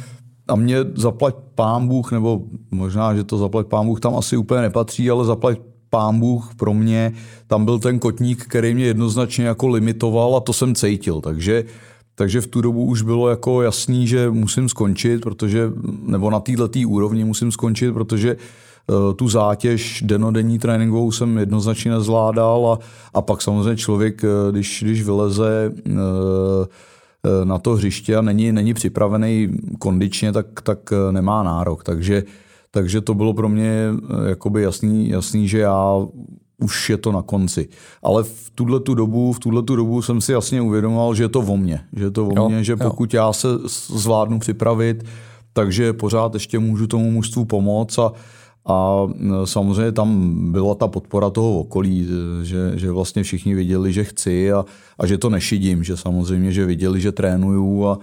[0.48, 4.62] A mě zaplať pán Bůh, nebo možná, že to zaplať pán Bůh tam asi úplně
[4.62, 7.14] nepatří, ale zaplať pán Bůh pro mě,
[7.48, 11.22] tam byl ten kotník, který mě jednoznačně jako limitoval a to jsem cítil.
[11.22, 11.64] Takže,
[12.16, 15.72] takže v tu dobu už bylo jako jasný, že musím skončit, protože,
[16.02, 18.36] nebo na této úrovni musím skončit, protože
[18.90, 24.84] Eh, tu zátěž denodenní tréninkovou jsem jednoznačně nezvládal a, a pak samozřejmě člověk, eh, když,
[24.84, 29.50] když vyleze eh, na to hřiště a není, není připravený
[29.80, 31.84] kondičně, tak, tak nemá nárok.
[31.84, 32.24] Takže,
[32.72, 33.88] takže to bylo pro mě
[34.30, 36.08] jakoby jasný, jasný, že já
[36.62, 37.70] už je to na konci.
[38.04, 41.30] Ale v tuhle tu dobu, v tuhle tu dobu jsem si jasně uvědomoval, že je
[41.30, 41.82] to o mně.
[41.94, 43.18] Že je to o jo, mně, že pokud jo.
[43.18, 43.48] já se
[43.88, 45.04] zvládnu připravit,
[45.54, 48.12] takže pořád ještě můžu tomu mužstvu pomoct a,
[48.66, 49.08] a
[49.46, 52.08] samozřejmě tam byla ta podpora toho okolí,
[52.44, 54.66] že, že vlastně všichni viděli, že chci a,
[55.00, 58.00] a že to nešidím, že samozřejmě, že viděli, že trénuju a,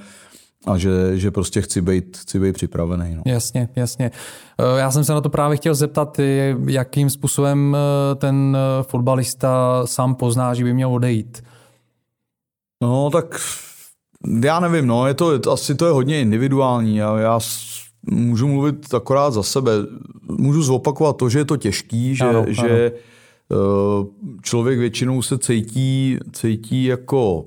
[0.66, 3.14] a že, že prostě chci být, chci být připravený.
[3.14, 3.22] No.
[3.26, 4.10] Jasně, jasně.
[4.58, 6.20] E, já jsem se na to právě chtěl zeptat,
[6.66, 11.42] jakým způsobem e, ten e, fotbalista sám pozná, že by měl odejít.
[12.82, 13.40] No tak
[14.44, 16.96] já nevím, no, je to, asi to je hodně individuální.
[16.96, 17.40] Já, já
[18.10, 19.72] můžu mluvit akorát za sebe.
[20.22, 22.92] Můžu zopakovat to, že je to těžký, že, ano, že
[23.50, 24.06] ano.
[24.42, 27.44] člověk většinou se cítí, cítí jako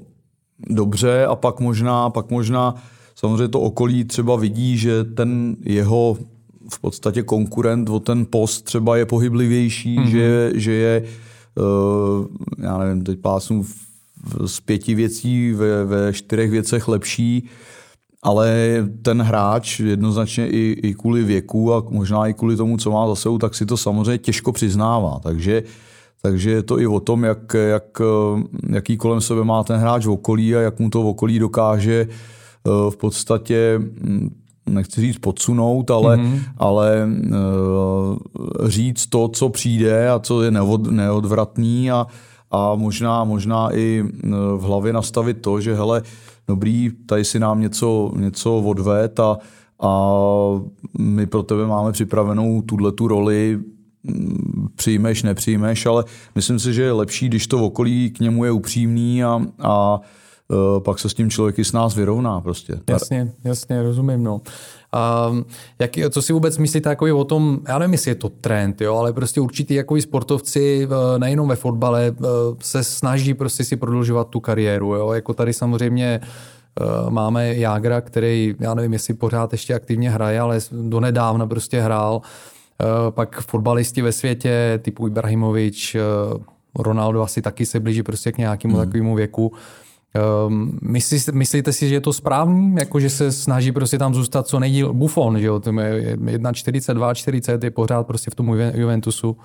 [0.69, 2.75] dobře a pak možná, pak možná
[3.19, 6.17] samozřejmě to okolí třeba vidí, že ten jeho
[6.69, 10.09] v podstatě konkurent o ten post třeba je pohyblivější, mm-hmm.
[10.09, 11.03] že, že je,
[11.55, 12.25] uh,
[12.57, 13.65] já nevím, teď pásnu
[14.45, 17.49] z pěti věcí ve, ve čtyřech věcech lepší,
[18.23, 18.69] ale
[19.01, 23.15] ten hráč jednoznačně i, i kvůli věku a možná i kvůli tomu, co má za
[23.15, 25.19] sebou, tak si to samozřejmě těžko přiznává.
[25.23, 25.63] Takže,
[26.21, 28.01] takže je to i o tom, jak, jak,
[28.69, 32.07] jaký kolem sebe má ten hráč v okolí a jak mu to v okolí dokáže
[32.09, 32.38] eh,
[32.89, 34.29] v podstatě hm,
[34.69, 36.39] nechci říct podsunout, ale, mm-hmm.
[36.57, 38.17] ale uh,
[38.67, 42.07] říct to, co přijde a co je neod, neodvratný a,
[42.51, 44.03] a možná, možná i
[44.57, 46.01] v hlavě nastavit to, že hele,
[46.47, 49.37] dobrý, tady si nám něco, něco odved a,
[49.81, 50.11] a
[50.99, 53.59] my pro tebe máme připravenou tuhle tu roli,
[54.03, 56.03] mm, přijmeš, nepřijmeš, ale
[56.35, 59.99] myslím si, že je lepší, když to v okolí k němu je upřímný a, a
[60.79, 62.79] pak se s tím člověk i s nás vyrovná prostě.
[62.89, 64.41] Jasně, jasně, rozumím, no.
[64.91, 65.31] A
[65.79, 68.95] jak, co si vůbec myslíte jako o tom, já nevím, jestli je to trend, jo,
[68.95, 72.25] ale prostě určitý jako sportovci eh, nejenom ve fotbale eh,
[72.59, 74.95] se snaží prostě si prodlužovat tu kariéru.
[74.95, 75.11] Jo.
[75.11, 80.59] Jako tady samozřejmě eh, máme Jágra, který, já nevím, jestli pořád ještě aktivně hraje, ale
[80.71, 82.21] donedávna prostě hrál.
[83.09, 85.95] Pak fotbalisti ve světě typu Ibrahimovič,
[86.75, 88.85] Ronaldo asi taky se blíží prostě k nějakému hmm.
[88.85, 89.53] takovému věku.
[90.47, 92.75] Um, myslí, myslíte si, že je to správný?
[92.79, 95.59] Jako, že se snaží prostě tam zůstat co nejdíl Buffon, že jo?
[95.59, 99.37] 1,42, 40 je pořád prostě v tom Juventusu.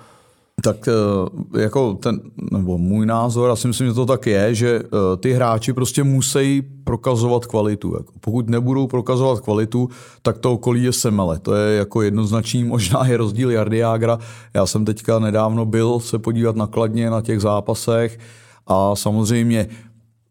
[0.63, 2.19] Tak eh, jako ten,
[2.51, 6.03] nebo můj názor, a si myslím, že to tak je, že eh, ty hráči prostě
[6.03, 7.93] musí prokazovat kvalitu.
[7.97, 9.89] Jako pokud nebudou prokazovat kvalitu,
[10.21, 11.39] tak to okolí je semele.
[11.39, 14.19] To je jako jednoznačný, možná je rozdíl Jardiágra.
[14.53, 18.19] Já jsem teďka nedávno byl se podívat nakladně na těch zápasech
[18.67, 19.67] a samozřejmě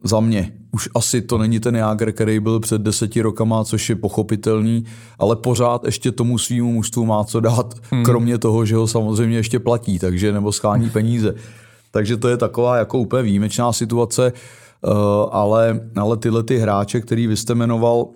[0.05, 0.53] za mě.
[0.73, 4.85] Už asi to není ten Jágr, který byl před deseti rokama, což je pochopitelný,
[5.19, 8.05] ale pořád ještě tomu svýmu mužstvu má co dát, hmm.
[8.05, 11.35] kromě toho, že ho samozřejmě ještě platí, takže nebo schání peníze.
[11.91, 14.91] Takže to je taková jako úplně výjimečná situace, eh,
[15.31, 18.07] ale, ale tyhle ty hráče, který vy jste jmenoval,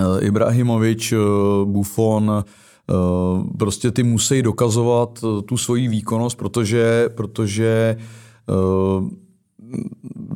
[0.00, 1.16] eh, Ibrahimovič, eh,
[1.64, 2.44] Buffon,
[3.58, 7.96] prostě ty musí dokazovat tu svoji výkonnost, protože, protože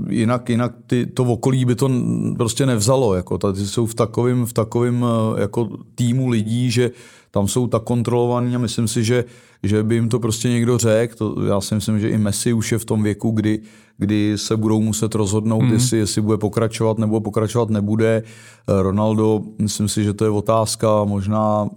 [0.08, 1.90] jinak, jinak ty, to okolí by to
[2.36, 3.14] prostě nevzalo.
[3.14, 6.90] Jako, tady jsou v takovém v takovým, eh, jako týmu lidí, že
[7.30, 9.24] tam jsou tak kontrolovaní a myslím si, že,
[9.62, 11.44] že by jim to prostě někdo řekl.
[11.48, 13.60] já si myslím, že i Messi už je v tom věku, kdy,
[13.98, 15.72] kdy se budou muset rozhodnout, mm.
[15.72, 18.22] jestli, jestli bude pokračovat nebo pokračovat nebude.
[18.68, 21.68] Eh, Ronaldo, myslím si, že to je otázka možná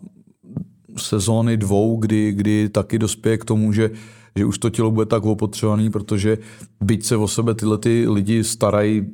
[0.97, 3.91] sezóny dvou, kdy, kdy taky dospěje k tomu, že
[4.37, 6.37] že už to tělo bude tak opotřebovaný, protože
[6.81, 9.05] byť se o sebe tyhle ty lidi starají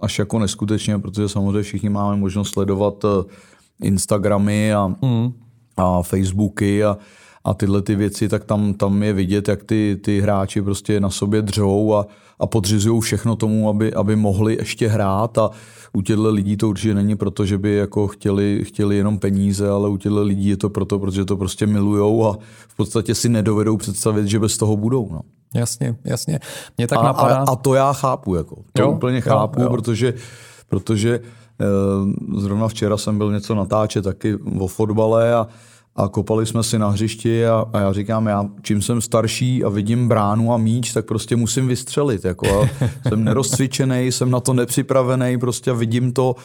[0.00, 3.08] až jako neskutečně, protože samozřejmě všichni máme možnost sledovat eh,
[3.82, 5.32] Instagramy a, mm.
[5.76, 6.98] a Facebooky a,
[7.44, 11.10] a tyhle ty věci, tak tam, tam je vidět, jak ty, ty hráči prostě na
[11.10, 12.06] sobě dřou a,
[12.38, 15.50] a podřizují všechno tomu, aby, aby mohli ještě hrát a
[15.92, 19.88] u těchto lidí to určitě není proto, že by jako chtěli, chtěli jenom peníze, ale
[19.88, 23.76] u těchto lidí je to proto, protože to prostě milujou a v podstatě si nedovedou
[23.76, 25.08] představit, že bez toho budou.
[25.12, 25.20] No.
[25.54, 26.38] Jasně, jasně.
[26.78, 27.36] Mě tak a, napadá...
[27.36, 28.56] A, a to já chápu, jako.
[28.72, 29.70] To jo, úplně chápu, jo, jo.
[29.70, 30.14] protože,
[30.68, 31.20] protože
[31.60, 35.46] eh, zrovna včera jsem byl něco natáčet taky o fotbale a
[35.96, 39.68] a kopali jsme si na hřišti a, a já říkám, já čím jsem starší a
[39.68, 42.24] vidím bránu a míč, tak prostě musím vystřelit.
[42.24, 42.68] Jako,
[43.08, 46.36] jsem nerozcvičený, jsem na to nepřipravený, prostě vidím to,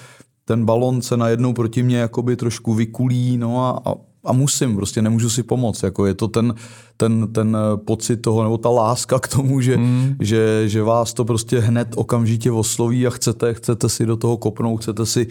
[0.45, 5.01] ten balon se najednou proti mě jakoby trošku vykulí, no a, a, a musím, prostě
[5.01, 5.83] nemůžu si pomoct.
[5.83, 6.53] Jako je to ten,
[6.97, 10.15] ten, ten pocit toho, nebo ta láska k tomu, že, mm.
[10.19, 14.81] že, že vás to prostě hned okamžitě osloví a chcete, chcete si do toho kopnout,
[14.81, 15.27] chcete si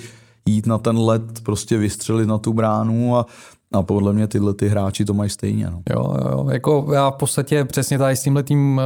[0.47, 3.27] jít na ten led, prostě vystřelit na tu bránu a,
[3.77, 5.67] a podle mě tyhle ty hráči to mají stejně.
[5.71, 5.83] No.
[5.91, 8.81] Jo, jo, jako já v podstatě přesně tady s tímhle tím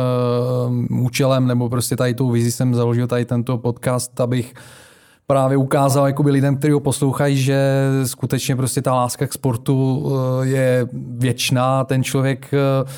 [0.91, 4.55] uh, účelem nebo prostě tady tou vizi jsem založil tady tento podcast, abych
[5.27, 10.13] právě ukázal jakoby lidem, kteří ho poslouchají, že skutečně prostě ta láska k sportu uh,
[10.43, 10.87] je
[11.19, 11.85] věčná.
[11.85, 12.91] Ten člověk uh,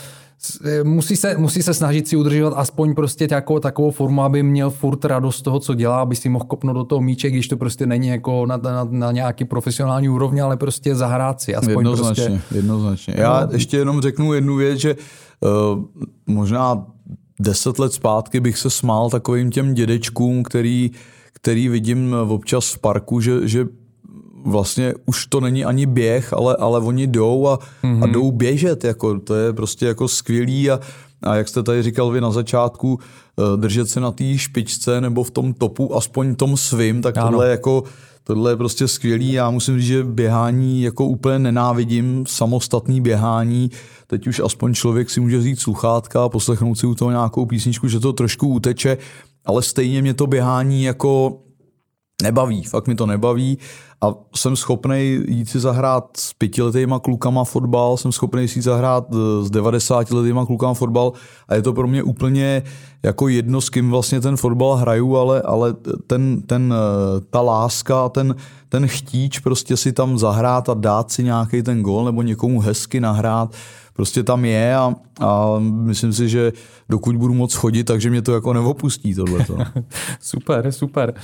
[0.83, 5.05] musí se, musí se snažit si udržovat aspoň prostě takovou, takovou formu, aby měl furt
[5.05, 7.87] radost z toho, co dělá, aby si mohl kopnout do toho míče, když to prostě
[7.87, 11.55] není jako na, na, na nějaký profesionální úrovni, ale prostě zahrát si.
[11.55, 12.55] Aspoň jednoznačně, prostě...
[12.55, 13.15] jednoznačně.
[13.17, 13.53] Já no.
[13.53, 14.97] ještě jenom řeknu jednu věc, že
[15.41, 15.85] uh,
[16.27, 16.87] možná
[17.41, 20.91] deset let zpátky bych se smál takovým těm dědečkům, který,
[21.33, 23.67] který vidím občas v parku, že, že
[24.45, 28.05] vlastně už to není ani běh, ale, ale oni jdou a, mm-hmm.
[28.05, 30.81] a jdou běžet, jako, to je prostě jako skvělý a,
[31.23, 35.25] a jak jste tady říkal vy na začátku, eh, držet se na té špičce nebo
[35.25, 37.29] v tom topu, aspoň tom svým, tak ano.
[37.29, 37.85] tohle je jako
[38.25, 39.33] Tohle je prostě skvělý.
[39.33, 43.71] Já musím říct, že běhání jako úplně nenávidím, samostatný běhání.
[44.07, 47.89] Teď už aspoň člověk si může vzít sluchátka a poslechnout si u toho nějakou písničku,
[47.89, 48.99] že to trošku uteče,
[49.45, 51.39] ale stejně mě to běhání jako
[52.23, 53.59] nebaví, fakt mi to nebaví
[54.03, 59.07] a jsem schopný jít si zahrát s pětiletýma klukama fotbal, jsem schopný si zahrát
[59.43, 61.13] s 90 letýma klukama fotbal
[61.49, 62.63] a je to pro mě úplně
[63.03, 65.75] jako jedno, s kým vlastně ten fotbal hraju, ale, ale
[66.07, 66.75] ten, ten,
[67.31, 68.35] ta láska, ten,
[68.69, 73.01] ten chtíč prostě si tam zahrát a dát si nějaký ten gol nebo někomu hezky
[73.01, 73.55] nahrát,
[73.93, 76.53] prostě tam je a, a myslím si, že
[76.89, 79.47] dokud budu moc chodit, takže mě to jako neopustí tohle.
[80.21, 81.15] super, super.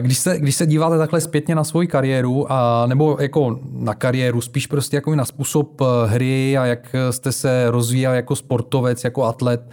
[0.00, 2.11] Když se, když se díváte takhle zpětně na svoji kariéru,
[2.48, 7.32] a, nebo jako na kariéru, spíš prostě jako na způsob eh, hry a jak jste
[7.32, 9.70] se rozvíjel jako sportovec, jako atlet,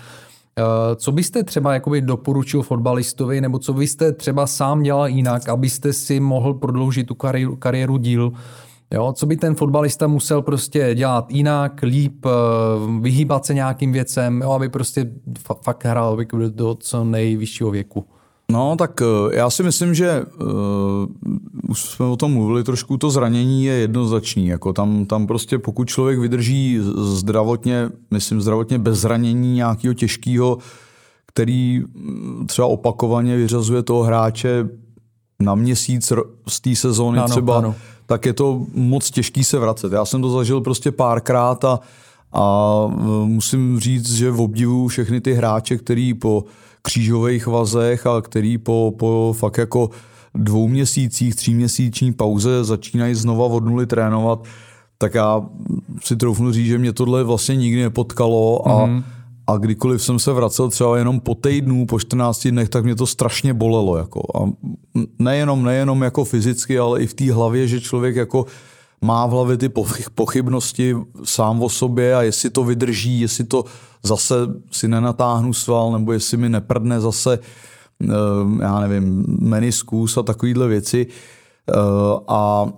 [0.57, 6.19] eh, co byste třeba doporučil fotbalistovi, nebo co byste třeba sám dělal jinak, abyste si
[6.19, 8.31] mohl prodloužit tu kariéru, kariéru díl?
[8.93, 12.29] Jo, co by ten fotbalista musel prostě dělat jinak, líp, eh,
[13.01, 15.11] vyhýbat se nějakým věcem, jo, aby prostě
[15.63, 16.17] fakt hrál
[16.49, 18.05] do co nejvyššího věku.
[18.51, 20.47] No, tak eh, já si myslím, že uh,
[21.69, 24.47] už jsme o tom mluvili trošku, to zranění je jednoznačný.
[24.47, 30.57] Jako tam, tam prostě pokud člověk vydrží zdravotně, myslím zdravotně bez zranění nějakého těžkého,
[31.27, 34.69] který mm, třeba opakovaně vyřazuje toho hráče
[35.39, 36.13] na měsíc
[36.47, 37.75] z té sezóny ano, třeba, ano.
[38.05, 39.91] tak je to moc těžký se vracet.
[39.91, 41.79] Já jsem to zažil prostě párkrát a,
[42.31, 42.87] a
[43.23, 46.43] musím říct, že v obdivu všechny ty hráče, který po
[46.81, 49.89] křížových vazech a který po, po fakt jako
[50.35, 54.43] dvou měsících, tříměsíční pauze začínají znova od nuly trénovat,
[54.97, 55.45] tak já
[56.03, 59.03] si troufnu říct, že mě tohle vlastně nikdy nepotkalo a mm
[59.49, 63.07] a kdykoliv jsem se vracel třeba jenom po týdnu, po 14 dnech, tak mě to
[63.07, 63.97] strašně bolelo.
[63.97, 64.21] Jako.
[64.35, 64.49] A
[65.19, 68.45] nejenom, nejenom jako fyzicky, ale i v té hlavě, že člověk jako
[69.01, 69.69] má v hlavě ty
[70.15, 73.65] pochybnosti sám o sobě a jestli to vydrží, jestli to
[74.03, 74.35] zase
[74.71, 77.39] si nenatáhnu sval, nebo jestli mi neprdne zase,
[78.03, 78.07] eh,
[78.61, 81.07] já nevím, meniskus a takovýhle věci.
[81.69, 81.73] Eh,
[82.27, 82.69] a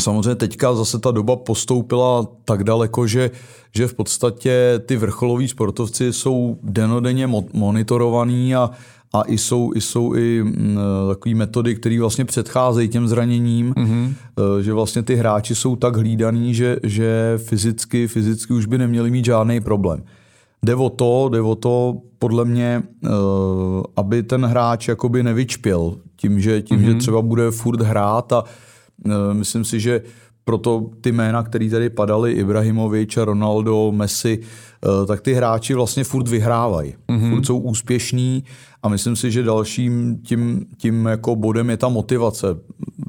[0.00, 3.30] Samozřejmě teďka zase ta doba postoupila tak daleko, že,
[3.74, 8.70] že v podstatě ty vrcholoví sportovci jsou denodenně monitorovaní a,
[9.20, 14.14] a jsou, i jsou i mm, takové metody, které vlastně předcházejí těm zraněním, mm-hmm.
[14.60, 19.24] že vlastně ty hráči jsou tak hlídaný, že, že fyzicky, fyzicky už by neměli mít
[19.24, 20.02] žádný problém.
[20.62, 23.08] Jde o to, jde o to podle mě, eh,
[23.96, 26.84] aby ten hráč jakoby nevyčpěl tím, že, tím, mm-hmm.
[26.84, 26.98] že mhm.
[26.98, 28.44] třeba bude furt hrát a
[29.04, 30.02] Eh, myslím si, že
[30.48, 36.28] proto ty jména, které tady padaly, Ibrahimovič, Ronaldo, Messi, eh, tak ty hráči vlastně furt
[36.28, 36.94] vyhrávají.
[37.08, 37.30] Mm-hmm.
[37.30, 38.44] Furt jsou úspěšní
[38.82, 42.46] a myslím si, že dalším tím, tím jako bodem je ta motivace.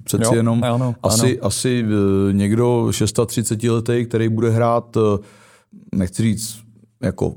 [0.04, 1.48] Přeci jo, jenom ano, asi, ano.
[1.48, 4.98] asi eh, někdo 630 letý, který bude hrát,
[5.96, 6.60] nechci říct,
[7.02, 7.36] jako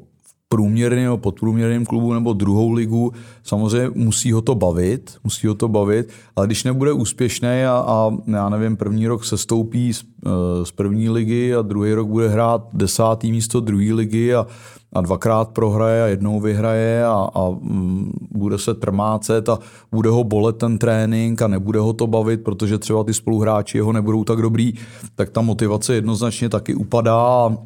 [0.54, 5.68] průměrným nebo podprůměrným klubu nebo druhou ligu, samozřejmě musí ho to bavit, musí ho to
[5.68, 10.30] bavit, ale když nebude úspěšný a, a já nevím, první rok se stoupí z, eh,
[10.64, 14.46] z první ligy a druhý rok bude hrát desátý místo druhé ligy a,
[14.92, 19.58] a dvakrát prohraje a jednou vyhraje a, a mm, bude se trmácet a
[19.92, 23.92] bude ho bolet ten trénink a nebude ho to bavit, protože třeba ty spoluhráči jeho
[23.92, 24.74] nebudou tak dobrý,
[25.14, 27.56] tak ta motivace jednoznačně taky upadá a,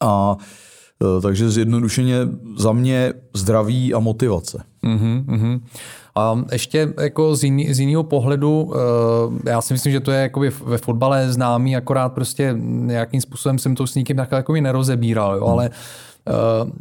[0.00, 0.36] a
[1.22, 2.16] takže zjednodušeně
[2.56, 4.64] za mě zdraví a motivace.
[4.84, 5.60] Mm-hmm,
[6.14, 10.22] A ještě jako z, jiný, z jiného pohledu, eh, já si myslím, že to je
[10.22, 15.36] jakoby ve fotbale známý, akorát prostě nějakým způsobem jsem to s nikým takhle jako nerozebíral,
[15.36, 15.52] jo, hmm.
[15.52, 15.70] ale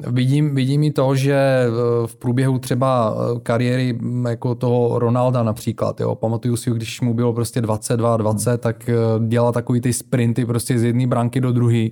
[0.08, 1.66] vidím, vidím i to, že
[2.06, 7.34] v průběhu třeba kariéry mm, jako toho Ronalda například, jo, pamatuju si, když mu bylo
[7.34, 8.58] prostě 22, 20, hmm.
[8.58, 8.90] tak
[9.28, 11.88] dělal takový ty sprinty prostě z jedné branky do druhé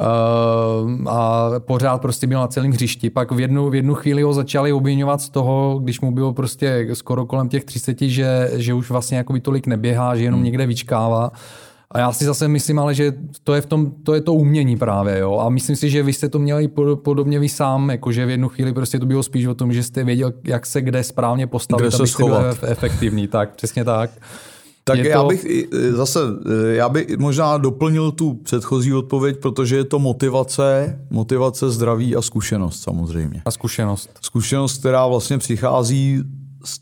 [0.00, 3.10] Uh, a pořád prostě byl na celém hřišti.
[3.10, 6.88] Pak v jednu, v jednu chvíli ho začali obvinovat z toho, když mu bylo prostě
[6.92, 10.44] skoro kolem těch 30, že, že už vlastně jako tolik neběhá, že jenom hmm.
[10.44, 11.30] někde vyčkává.
[11.92, 13.12] A já si zase myslím, ale že
[13.44, 15.18] to je, v tom, to, je to umění právě.
[15.18, 15.38] Jo?
[15.38, 16.68] A myslím si, že vy jste to měli
[17.02, 20.04] podobně vy sám, jakože v jednu chvíli prostě to bylo spíš o tom, že jste
[20.04, 23.28] věděl, jak se kde správně postavit, kde abyste byl efektivní.
[23.28, 24.10] Tak, přesně tak.
[24.84, 25.28] Tak je já to...
[25.28, 25.46] bych
[25.90, 26.20] zase,
[26.70, 32.22] e, já bych možná doplnil tu předchozí odpověď, protože je to motivace, motivace, zdraví a
[32.22, 33.42] zkušenost samozřejmě.
[33.44, 34.10] A zkušenost.
[34.22, 36.22] Zkušenost, která vlastně přichází
[36.64, 36.78] s,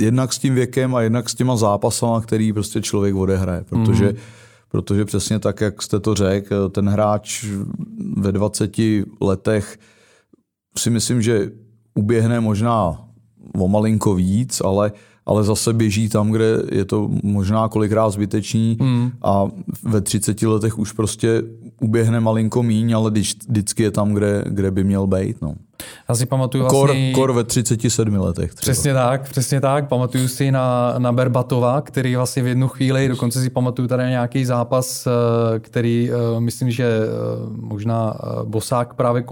[0.00, 4.16] jednak s tím věkem a jednak s těma zápasama, který prostě člověk odehraje, protože mm.
[4.74, 7.44] Protože přesně tak, jak jste to řekl, ten hráč
[8.16, 8.76] ve 20
[9.20, 9.78] letech
[10.78, 11.50] si myslím, že
[11.94, 12.98] uběhne možná
[13.58, 14.92] o malinko víc, ale
[15.26, 19.10] ale zase běží tam, kde je to možná kolikrát zbytečný mm.
[19.22, 19.46] a
[19.82, 21.42] ve 30 letech už prostě
[21.80, 25.42] uběhne malinko míň, ale vždycky je tam, kde, kde by měl být.
[25.42, 25.54] No.
[26.08, 27.12] Já si pamatuju kor, vlastně...
[27.12, 28.54] Kor ve 37 letech.
[28.54, 28.72] Třeba.
[28.72, 29.88] Přesně tak, přesně tak.
[29.88, 34.44] Pamatuju si na, na Berbatova, který vlastně v jednu chvíli, dokonce si pamatuju tady nějaký
[34.44, 37.06] zápas, eh, který eh, myslím, že eh,
[37.60, 38.14] možná
[38.44, 39.24] Bosák právě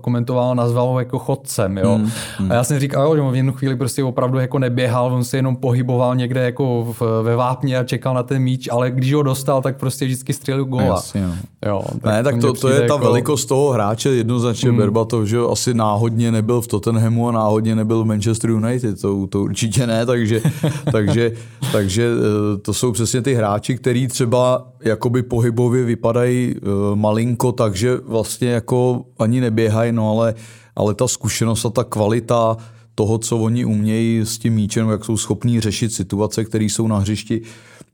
[0.00, 1.78] komentoval, nazval ho jako chodcem.
[1.78, 1.94] Jo?
[1.94, 2.52] Hmm, hmm.
[2.52, 5.56] A já jsem říkal, že v jednu chvíli prostě opravdu jako neběhal, on se jenom
[5.56, 9.62] pohyboval někde jako v, ve vápně a čekal na ten míč, ale když ho dostal,
[9.62, 10.84] tak prostě vždycky střelil góla.
[10.84, 11.34] Jasně, no.
[11.66, 12.98] jo, tak ne, tak to, to je ta jako...
[12.98, 14.78] velikost toho hráče, jednoznačně hmm.
[14.78, 19.42] Berbatov, že asi náhodně nebyl v Tottenhamu a náhodně nebyl v Manchester United, to, to
[19.42, 20.42] určitě ne, takže,
[20.92, 21.32] takže,
[21.72, 26.60] takže eh, to jsou přesně ty hráči, který třeba jakoby pohybově vypadají eh,
[26.94, 30.34] malinko, takže vlastně jako ani neběhají, no ale,
[30.76, 32.56] ale ta zkušenost a ta kvalita
[32.94, 36.98] toho, co oni umějí s tím míčem, jak jsou schopní řešit situace, které jsou na
[36.98, 37.42] hřišti,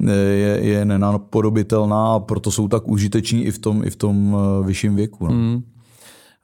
[0.00, 4.36] eh, je, je nenapodobitelná a proto jsou tak užiteční i v tom, i v tom
[4.64, 5.26] vyšším věku.
[5.26, 5.32] No.
[5.32, 5.62] Mm.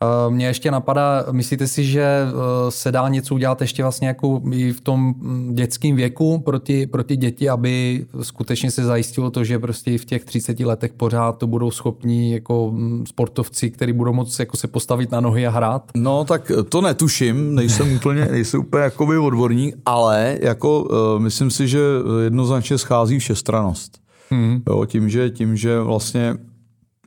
[0.04, 4.42] Eh, Mně ještě napadá, myslíte si, že eh, se dá něco udělat ještě vlastně jako
[4.50, 9.30] i v tom mm, dětském věku pro ty, pro ty děti, aby skutečně se zajistilo
[9.30, 13.92] to, že prostě v těch 30 letech pořád to budou schopní jako mm, sportovci, kteří
[13.92, 15.90] budou moct jako se postavit na nohy a hrát?
[15.96, 21.68] No tak to netuším, nejsem úplně, nejsem úplně jakoby odborník, ale jako uh, myslím si,
[21.68, 21.80] že
[22.24, 23.98] jednoznačně schází všestranost.
[24.30, 24.62] Hmm.
[24.68, 26.36] Jo, tím, že, tím, že vlastně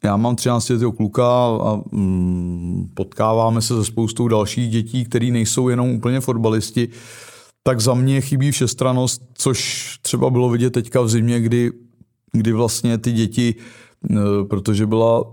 [0.04, 5.70] já mám 13 letého kluka a mm, potkáváme se se spoustou dalších dětí, který nejsou
[5.70, 6.89] jenom úplně fotbalisti,
[7.64, 11.72] tak za mě chybí všestranost, což třeba bylo vidět teďka v zimě, kdy,
[12.32, 13.56] kdy vlastně ty děti,
[14.12, 15.24] e, protože byla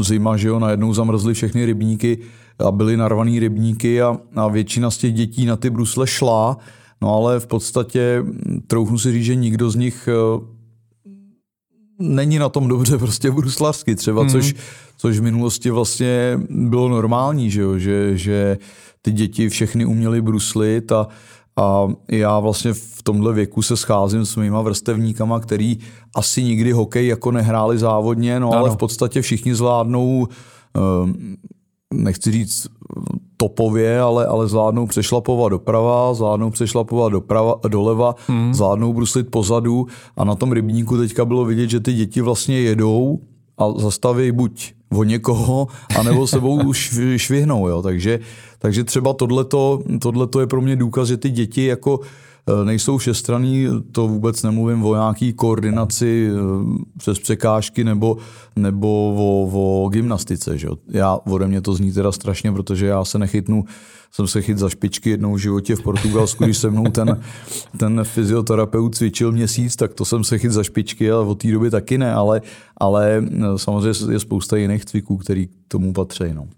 [0.00, 2.18] zima, že jo, najednou zamrzly všechny rybníky
[2.58, 6.56] a byly narvaný rybníky a, a většina z těch dětí na ty brusle šla,
[7.02, 8.24] no ale v podstatě
[8.66, 10.12] troufnu si říct, že nikdo z nich e,
[11.98, 14.28] není na tom dobře prostě bruslavsky třeba, mm.
[14.28, 14.54] což,
[14.96, 17.78] což v minulosti vlastně bylo normální, že, jo?
[17.78, 18.58] Že, že
[19.02, 21.08] ty děti všechny uměly bruslit a,
[21.56, 25.78] A já vlastně v tomhle věku se scházím s mýma vrstevníkama, který
[26.14, 28.58] asi nikdy hokej jako nehráli závodně, no ano.
[28.58, 30.28] ale v podstatě všichni zvládnou
[30.74, 31.36] ehm,
[32.02, 32.66] nechci říct
[33.36, 38.54] topově, ale, ale zvládnou přešlapovat doprava, zvládnou přešlapovat doprava, doleva, hmm.
[38.54, 39.86] zvládnou bruslit pozadu
[40.16, 43.18] a na tom rybníku teďka bylo vidět, že ty děti vlastně jedou
[43.58, 45.68] a zastaví buď o někoho,
[45.98, 47.68] anebo sebou už švihnou.
[47.68, 47.82] Jo.
[47.82, 48.20] Takže,
[48.58, 52.00] takže třeba tohleto, tohleto je pro mě důkaz, že ty děti jako
[52.64, 56.38] nejsou všestraný, to vůbec nemluvím o nějaký koordinaci eh,
[56.98, 58.16] přes překážky nebo,
[58.56, 60.58] nebo o, o gymnastice.
[60.58, 60.68] Že?
[60.88, 63.64] Já, ode mě to zní teda strašně, protože já se nechytnu,
[64.12, 67.20] jsem se chyt za špičky jednou v životě v Portugalsku, když se mnou ten,
[67.78, 71.70] ten fyzioterapeut cvičil měsíc, tak to jsem se chyt za špičky, ale od té doby
[71.70, 72.42] taky ne, ale,
[72.76, 76.24] ale eh, samozřejmě je spousta jiných cviků, který k tomu patří.
[76.32, 76.48] No.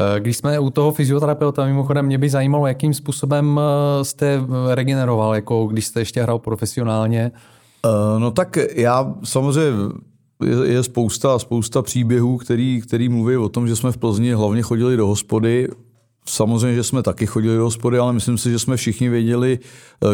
[0.00, 4.42] Eh, když jsme u toho fyzioterapeuta, mimochodem mě by zajímalo, jakým způsobem eh, jste
[4.74, 7.32] regeneroval, jako když jste ještě hrál profesionálně.
[7.84, 9.94] Uh, no tak já samozřejmě
[10.44, 14.62] je, je spousta, spousta příběhů, který, který mluví o tom, že jsme v Plzni hlavně
[14.62, 15.68] chodili do hospody.
[16.26, 19.58] Samozřejmě, že jsme taky chodili do hospody, ale myslím si, že jsme všichni věděli,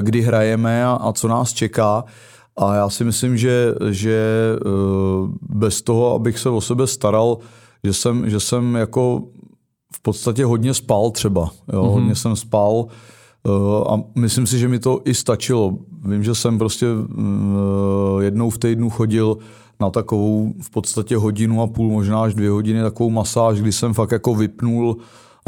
[0.00, 2.04] kdy hrajeme a, a co nás čeká.
[2.56, 4.20] A já si myslím, že, že
[5.40, 7.38] bez toho, abych se o sebe staral,
[7.84, 9.22] že jsem, že jsem jako
[9.94, 11.50] v podstatě hodně spal třeba.
[11.72, 11.82] Jo?
[11.82, 11.92] Mm-hmm.
[11.92, 15.78] Hodně jsem spal uh, a myslím si, že mi to i stačilo.
[16.04, 19.38] Vím, že jsem prostě uh, jednou v týdnu chodil
[19.80, 23.94] na takovou v podstatě hodinu a půl, možná až dvě hodiny, takovou masáž, kdy jsem
[23.94, 24.96] fakt jako vypnul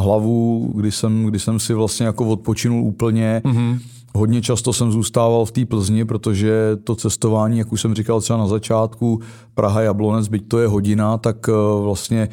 [0.01, 3.43] hlavu, kdy jsem, kdy jsem si vlastně jako odpočinul úplně.
[3.45, 3.79] Mm-hmm.
[4.15, 8.39] Hodně často jsem zůstával v té Plzni, protože to cestování, jak už jsem říkal třeba
[8.39, 9.21] na začátku,
[9.55, 12.29] Praha Jablonec, byť to je hodina, tak uh, vlastně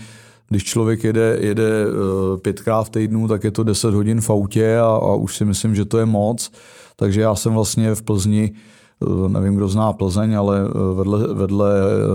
[0.49, 4.77] když člověk jede, jede eh, pětkrát v týdnu, tak je to 10 hodin v autě
[4.77, 6.51] a, a už si myslím, že to je moc.
[6.95, 11.69] Takže já jsem vlastně v Plzni, eh, nevím, kdo zná Plzeň, ale eh, vedle, vedle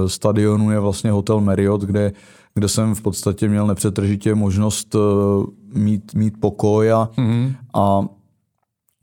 [0.07, 2.12] stadionu je vlastně hotel Marriott, kde,
[2.55, 4.97] kde jsem v podstatě měl nepřetržitě možnost
[5.74, 7.55] mít, mít pokoj a, mm-hmm.
[7.74, 8.03] a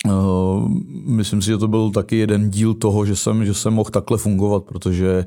[0.05, 0.69] Uh,
[1.05, 4.17] myslím si, že to byl taky jeden díl toho, že jsem, že jsem mohl takhle
[4.17, 5.25] fungovat, protože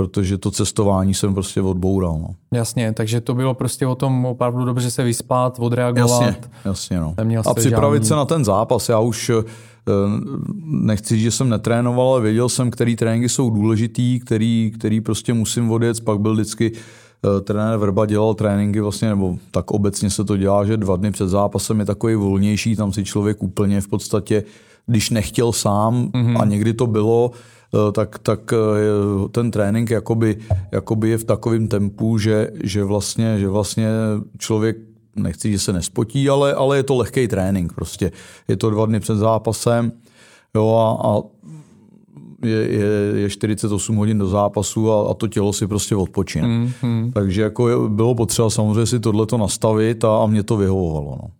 [0.00, 2.18] protože to cestování jsem prostě odboural.
[2.22, 2.34] No.
[2.58, 6.22] Jasně, takže to bylo prostě o tom opravdu dobře se vyspat, odreagovat.
[6.22, 7.14] Jasně, jasně no.
[7.46, 8.08] A připravit žádný...
[8.08, 8.88] se na ten zápas.
[8.88, 9.44] Já už eh,
[10.64, 15.34] nechci říct, že jsem netrénoval, ale věděl jsem, který tréninky jsou důležitý, který, který prostě
[15.34, 16.04] musím odjet.
[16.04, 20.64] Pak byl vždycky eh, trenér Vrba dělal tréninky vlastně, nebo tak obecně se to dělá,
[20.64, 24.44] že dva dny před zápasem je takový volnější, tam si člověk úplně v podstatě,
[24.86, 26.40] když nechtěl sám mm-hmm.
[26.40, 27.30] a někdy to bylo,
[27.92, 30.36] tak, tak eh, ten trénink jakoby,
[30.72, 33.88] jakoby je v takovém tempu, že, že, vlastně, že vlastně
[34.38, 34.76] člověk
[35.16, 38.12] nechci, že se nespotí, ale, ale je to lehký trénink prostě.
[38.48, 39.92] Je to dva dny před zápasem
[40.54, 41.22] jo, a, a
[42.46, 46.48] je, je, je 48 hodin do zápasu a, a to tělo si prostě odpočine.
[46.48, 47.12] Mm, mm.
[47.12, 51.18] Takže jako je, bylo potřeba samozřejmě si tohleto nastavit a, a mě to vyhovovalo.
[51.22, 51.30] No.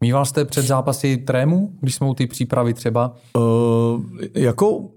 [0.00, 3.14] Mýval jste před zápasy trému, když jsme u ty přípravy třeba?
[3.36, 4.02] Uh,
[4.34, 4.88] jako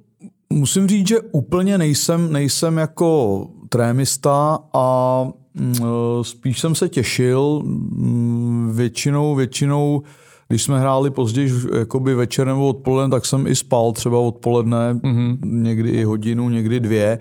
[0.54, 7.62] Musím říct, že úplně nejsem, nejsem jako trémista a mm, e, spíš jsem se těšil.
[7.66, 10.01] Mm, většinou, většinou,
[10.47, 15.38] když jsme hráli později jakoby večer nebo odpoledne, tak jsem i spal třeba odpoledne, mm-hmm.
[15.43, 17.20] někdy i hodinu, někdy dvě.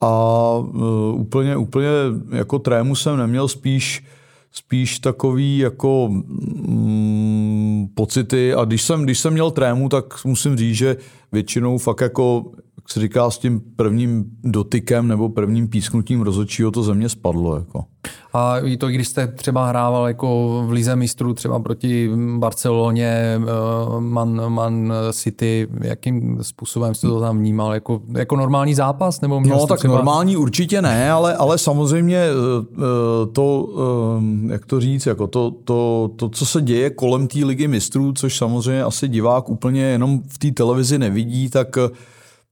[0.00, 1.88] A uh, úplně, úplně
[2.30, 4.04] jako trému jsem neměl, spíš
[4.52, 6.28] spíš takový jako mm,
[7.98, 8.54] pocity.
[8.54, 10.96] A když jsem, když jsem měl trému, tak musím říct, že
[11.32, 12.52] většinou fakt jako
[12.88, 17.56] jak se říká, s tím prvním dotykem nebo prvním písknutím rozhodčího to země spadlo.
[17.56, 17.84] Jako.
[18.32, 24.00] A i to, když jste třeba hrával jako v Lize mistrů třeba proti Barceloně, eh,
[24.00, 27.74] Man, Man City, jakým způsobem jste to tam vnímal?
[27.74, 29.20] Jako, jako normální zápas?
[29.20, 29.94] Nebo no tak třeba...
[29.94, 32.30] normální určitě ne, ale, ale samozřejmě eh,
[32.76, 33.68] eh, to,
[34.46, 38.36] jak to říct, jako to, to, to, co se děje kolem té ligy mistrů, což
[38.36, 41.78] samozřejmě asi divák úplně jenom v té televizi nevidí, tak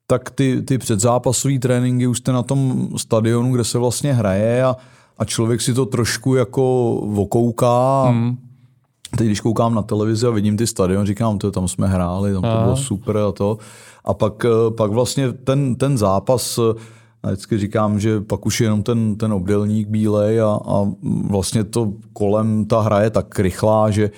[0.07, 4.77] tak ty, ty předzápasové tréninky už jste na tom stadionu, kde se vlastně hraje a,
[5.19, 8.05] a člověk si to trošku jako okouká.
[8.09, 8.37] Hmm.
[9.17, 12.43] Teď, když koukám na televizi a vidím ty stadion, říkám, to tam jsme hráli, tam
[12.43, 12.63] to Aha.
[12.63, 13.59] bylo super a to.
[14.05, 16.81] A pak, eh, pak vlastně ten, ten zápas, eh,
[17.23, 20.87] a vždycky říkám, že pak už je jenom ten, ten obdelník bílej a, a
[21.29, 24.11] vlastně to kolem ta hra je tak rychlá, že,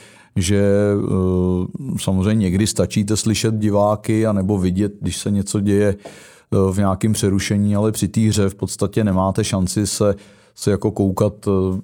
[0.42, 0.62] že
[0.94, 7.12] eh, samozřejmě někdy stačíte slyšet diváky anebo vidět, když se něco děje eh, v nějakém
[7.12, 10.14] přerušení, ale při té hře v podstatě nemáte šanci se,
[10.54, 11.80] se jako koukat, eh,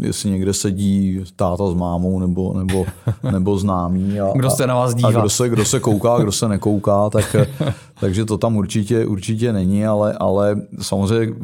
[0.00, 2.86] jestli někde sedí táta s mámou nebo, nebo,
[3.32, 4.20] nebo známý.
[4.20, 5.08] A, kdo se na vás dívá.
[5.08, 7.36] A kdo se, kdo se kouká, kdo se nekouká, tak,
[8.00, 11.34] takže to tam určitě, určitě není, ale, ale samozřejmě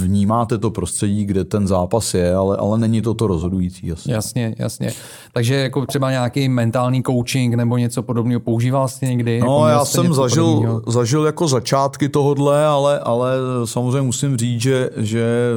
[0.00, 3.86] vnímáte to prostředí, kde ten zápas je, ale, ale není to to rozhodující.
[3.86, 4.14] Jasně.
[4.14, 4.92] jasně, jasně.
[5.32, 9.40] Takže jako třeba nějaký mentální coaching nebo něco podobného používal jste někdy?
[9.40, 13.32] No, jako já jsem zažil, zažil jako začátky tohodle, ale, ale
[13.64, 15.52] samozřejmě musím říct, že, že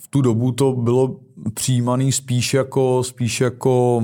[0.00, 1.16] v tu dobu to bylo
[1.54, 4.02] přijímaný spíš jako, spíš jako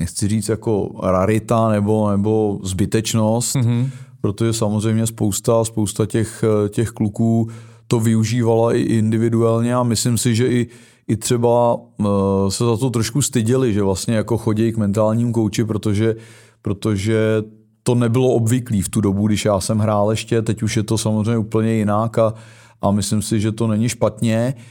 [0.00, 3.90] nechci říct jako rarita nebo, nebo zbytečnost, mm-hmm.
[4.20, 7.48] Protože samozřejmě spousta, spousta těch, těch kluků
[7.86, 10.66] to využívala i individuálně a myslím si, že i,
[11.08, 12.06] i třeba uh,
[12.48, 16.16] se za to trošku styděli, že vlastně jako chodí k mentálním kouči, protože,
[16.62, 17.42] protože
[17.82, 20.98] to nebylo obvyklý v tu dobu, když já jsem hrál ještě, teď už je to
[20.98, 22.34] samozřejmě úplně jinak a,
[22.82, 24.54] a myslím si, že to není špatně.
[24.56, 24.62] Uh,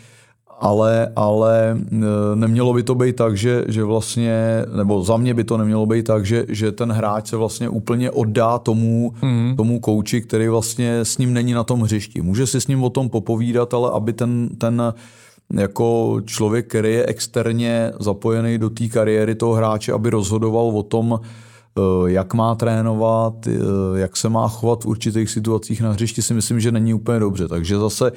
[0.59, 5.43] ale, ale e, nemělo by to být tak, že, že vlastně, nebo za mě by
[5.43, 9.53] to nemělo být tak, že, že ten hráč se vlastně úplně oddá tomu, mm.
[9.57, 12.21] tomu kouči, který vlastně s ním není na tom hřišti.
[12.21, 14.93] Může si s ním o tom popovídat, ale aby ten, ten
[15.53, 21.19] jako člověk, který je externě zapojený do té kariéry toho hráče, aby rozhodoval o tom,
[21.19, 23.51] e, jak má trénovat, e,
[23.95, 27.47] jak se má chovat v určitých situacích na hřišti, si myslím, že není úplně dobře.
[27.47, 28.11] Takže zase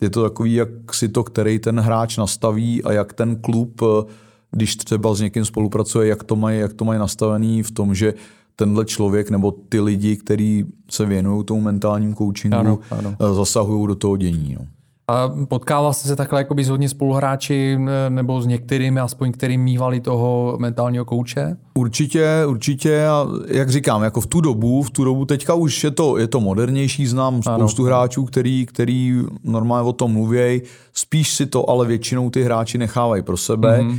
[0.00, 4.12] je to takový, jak si to, který ten hráč nastaví a jak ten klub, eh,
[4.50, 8.14] když třeba s někým spolupracuje, jak to mají, jak to mají nastavený v tom, že
[8.56, 13.16] tenhle člověk nebo ty lidi, kteří se věnují tomu mentálnímu coachingu, ano, ano.
[13.20, 14.56] Eh, zasahují do toho dění.
[14.58, 14.66] No.
[15.08, 17.78] A potkával jste se takhle jako s hodně spoluhráči
[18.08, 21.56] nebo s některými, aspoň kterým mývali toho mentálního kouče?
[21.74, 23.06] Určitě, určitě.
[23.06, 26.26] A jak říkám, jako v tu dobu, v tu dobu teďka už je to, je
[26.26, 27.86] to modernější, znám spoustu ano.
[27.86, 30.62] hráčů, který, který normálně o tom mluvějí.
[30.92, 33.78] Spíš si to ale většinou ty hráči nechávají pro sebe.
[33.80, 33.98] Mm-hmm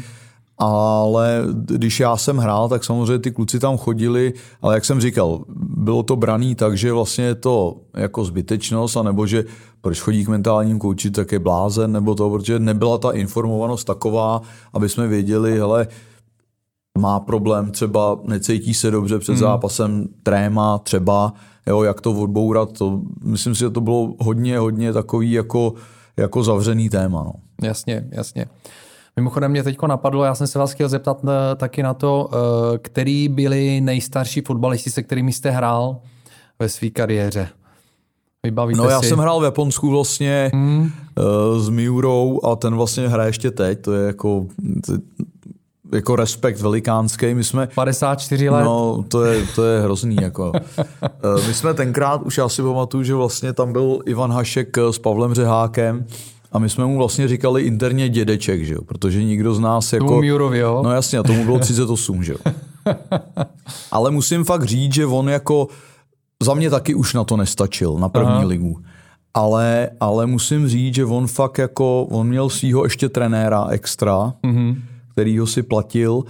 [0.57, 5.43] ale když já jsem hrál, tak samozřejmě ty kluci tam chodili, ale jak jsem říkal,
[5.77, 9.45] bylo to braný tak, že vlastně je to jako zbytečnost, anebo že
[9.81, 14.41] proč chodí k mentálním kouči, tak je blázen, nebo to, protože nebyla ta informovanost taková,
[14.73, 15.87] aby jsme věděli, hele,
[16.97, 19.39] má problém, třeba necítí se dobře před hmm.
[19.39, 21.33] zápasem, tréma třeba,
[21.67, 25.73] jo, jak to odbourat, to, myslím si, že to bylo hodně, hodně takový jako,
[26.17, 27.23] jako zavřený téma.
[27.23, 27.33] No.
[27.61, 28.45] Jasně, jasně.
[29.15, 32.77] Mimochodem mě teď napadlo, já jsem se vás chtěl zeptat eh, taky na to, eh,
[32.77, 35.97] který byli nejstarší fotbalisti, se kterými jste hrál
[36.59, 37.47] ve své kariéře.
[38.43, 39.07] Vybavíte no já si?
[39.07, 40.79] jsem hrál v Japonsku vlastně hmm.
[40.81, 44.45] uh, s Miurou a ten vlastně hraje ještě teď, to je jako
[45.93, 47.33] jako respekt velikánský.
[47.33, 48.63] My jsme, 54 let.
[48.63, 50.15] No, to je, to je hrozný.
[50.21, 50.51] Jako.
[51.47, 55.33] my jsme tenkrát, už já si pamatuju, že vlastně tam byl Ivan Hašek s Pavlem
[55.33, 56.05] Řehákem
[56.55, 58.81] a my jsme mu vlastně říkali interně dědeček, že jo?
[58.81, 60.05] protože nikdo z nás jako...
[60.05, 60.81] Tomu Miurovi, jo?
[60.83, 62.37] No jasně, a tomu bylo 38, že jo.
[63.91, 65.67] Ale musím fakt říct, že on jako
[66.43, 68.45] za mě taky už na to nestačil, na první Aha.
[68.45, 68.77] ligu.
[69.33, 74.75] Ale, ale musím říct, že on fakt jako, on měl svýho ještě trenéra extra, mm-hmm.
[75.11, 76.23] který ho si platil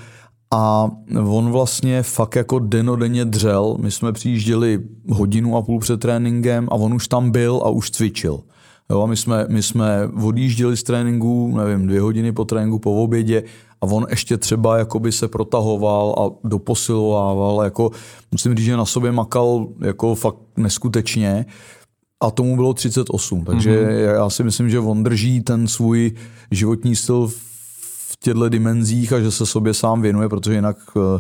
[0.52, 0.92] a
[1.30, 3.78] on vlastně fakt jako denodenně dřel.
[3.80, 7.92] My jsme přijížděli hodinu a půl před tréninkem a on už tam byl a už
[7.92, 8.40] cvičil.
[8.90, 13.04] Jo, a my jsme, my jsme odjížděli z tréninku, nevím, dvě hodiny po tréninku, po
[13.04, 13.44] obědě
[13.82, 17.64] a on ještě třeba jakoby se protahoval a doposilovával.
[17.64, 17.92] Jako,
[18.32, 21.46] musím říct, že na sobě makal jako fakt neskutečně
[22.22, 24.16] a tomu bylo 38, takže mm-hmm.
[24.16, 26.12] já si myslím, že on drží ten svůj
[26.52, 31.20] životní styl v těchto dimenzích a že se sobě sám věnuje, protože jinak eh,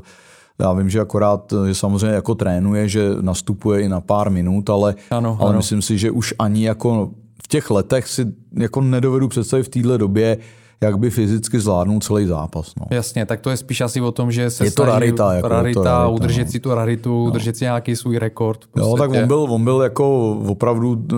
[0.60, 4.96] já vím, že akorát, že samozřejmě jako trénuje, že nastupuje i na pár minut, ale,
[5.12, 5.58] ano, ale ano.
[5.58, 7.12] myslím si, že už ani jako
[7.44, 10.38] v těch letech si jako nedovedu představit v téhle době,
[10.82, 12.74] jak by fyzicky zvládnul celý zápas.
[12.80, 12.86] No.
[12.90, 15.80] Jasně, tak to je spíš asi o tom, že se je to rarita, jako rarita,
[15.80, 16.52] to rarita udržet no.
[16.52, 17.24] si tu raritu, no.
[17.24, 18.66] udržet si nějaký svůj rekord.
[18.78, 21.16] Jo, tak on byl, on byl jako opravdu eh,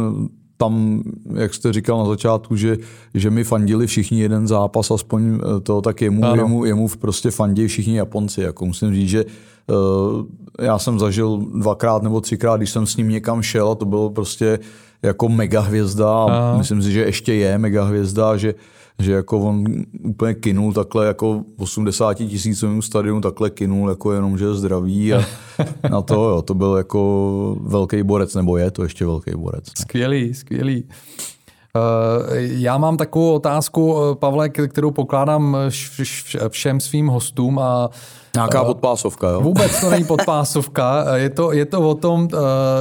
[0.57, 1.03] tam,
[1.33, 2.77] jak jste říkal na začátku, že,
[3.13, 7.67] že mi fandili všichni jeden zápas, aspoň eh, to, tak jemu, jemu, jemu prostě fandí
[7.67, 8.41] všichni Japonci.
[8.41, 10.25] Jako musím říct, že uh,
[10.65, 14.09] já jsem zažil dvakrát nebo třikrát, když jsem s ním někam šel a to bylo
[14.09, 14.59] prostě
[15.03, 18.55] jako mega hvězda a myslím si, že ještě je mega hvězda, že,
[18.99, 19.65] že jako on
[20.03, 25.21] úplně kinul takhle jako 80 tisícovým stadionu takhle kinul jako jenom, že je zdravý a
[25.89, 29.65] na to, jo, to byl jako velký borec, nebo je to ještě velký borec.
[29.65, 29.73] Ne?
[29.81, 30.83] Skvělý, skvělý.
[32.35, 35.57] Já mám takovou otázku, Pavle, kterou pokládám
[36.49, 37.89] všem svým hostům a
[38.37, 39.41] Nějaká podpásovka, jo?
[39.41, 41.15] Vůbec to není podpásovka.
[41.15, 42.27] Je to, je to o tom,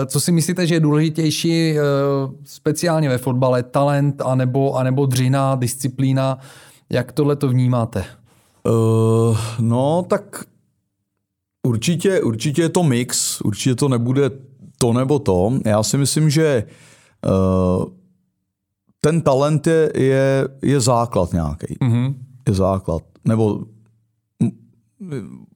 [0.07, 1.75] co si myslíte, že je důležitější
[2.45, 6.39] speciálně ve fotbale, talent anebo, anebo dřina, disciplína.
[6.91, 8.05] Jak tohle to vnímáte?
[8.69, 10.45] Uh, no, tak
[11.67, 14.31] určitě, určitě je to mix, určitě to nebude
[14.79, 15.53] to nebo to.
[15.65, 16.65] Já si myslím, že
[17.27, 17.85] uh,
[19.01, 21.77] ten talent je, je, je základ nějaký.
[21.83, 22.15] Mm-hmm.
[22.49, 23.03] Je základ.
[23.25, 23.61] Nebo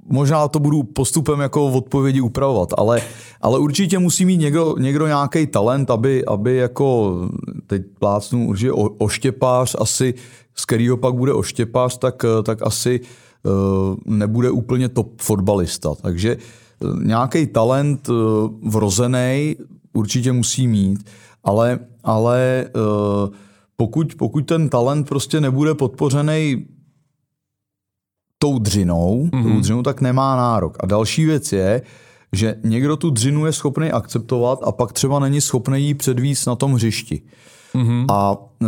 [0.06, 3.02] možná to budu postupem jako v odpovědi upravovat, ale,
[3.40, 7.18] ale určitě musí mít někdo, někdo nějaký talent, aby, aby jako,
[7.66, 10.14] teď plácnu určitě o, oštěpář asi,
[10.54, 15.94] z kterého pak bude oštěpář, tak, tak asi uh, nebude úplně top fotbalista.
[15.94, 16.36] Takže
[16.80, 18.16] uh, nějaký talent uh,
[18.62, 19.56] vrozený
[19.92, 21.10] určitě musí mít,
[21.44, 22.68] ale, ale
[23.76, 26.66] pokud, pokud ten talent prostě nebude podpořený
[28.42, 29.42] tou dřinou, mm-hmm.
[29.42, 29.60] tou mhm.
[29.60, 30.76] dřinou, tak nemá nárok.
[30.80, 31.82] A další věc je,
[32.32, 36.56] že někdo tu dřinu je schopný akceptovat a pak třeba není schopný jí předvíst na
[36.56, 37.22] tom hřišti.
[37.74, 38.06] Mm-hmm.
[38.12, 38.66] A e,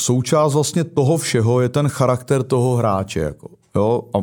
[0.00, 3.20] součást vlastně toho všeho je ten charakter toho hráče.
[3.20, 4.02] Jako, jo?
[4.14, 4.18] A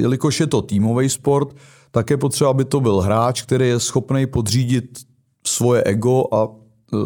[0.00, 1.56] jelikož je to týmový sport,
[1.90, 4.98] tak je potřeba, aby to byl hráč, který je schopný podřídit
[5.46, 6.96] svoje ego a e,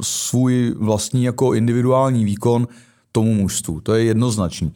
[0.00, 2.68] svůj vlastní jako individuální výkon
[3.12, 3.80] tomu mužstvu.
[3.80, 4.72] To je jednoznačný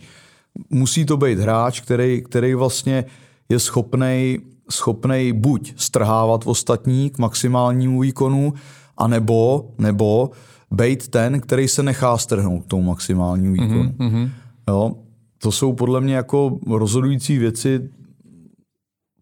[0.70, 3.04] musí to být hráč, který, který vlastně
[3.48, 4.38] je schopný
[4.70, 8.54] schopnej buď strhávat ostatní k maximálnímu výkonu,
[8.96, 10.30] anebo, nebo
[10.70, 13.90] být ten, který se nechá strhnout k tomu maximálnímu mhm, výkonu.
[13.90, 14.30] Mm-hmm.
[14.68, 14.92] Jo?
[15.38, 17.88] To jsou podle mě jako rozhodující věci.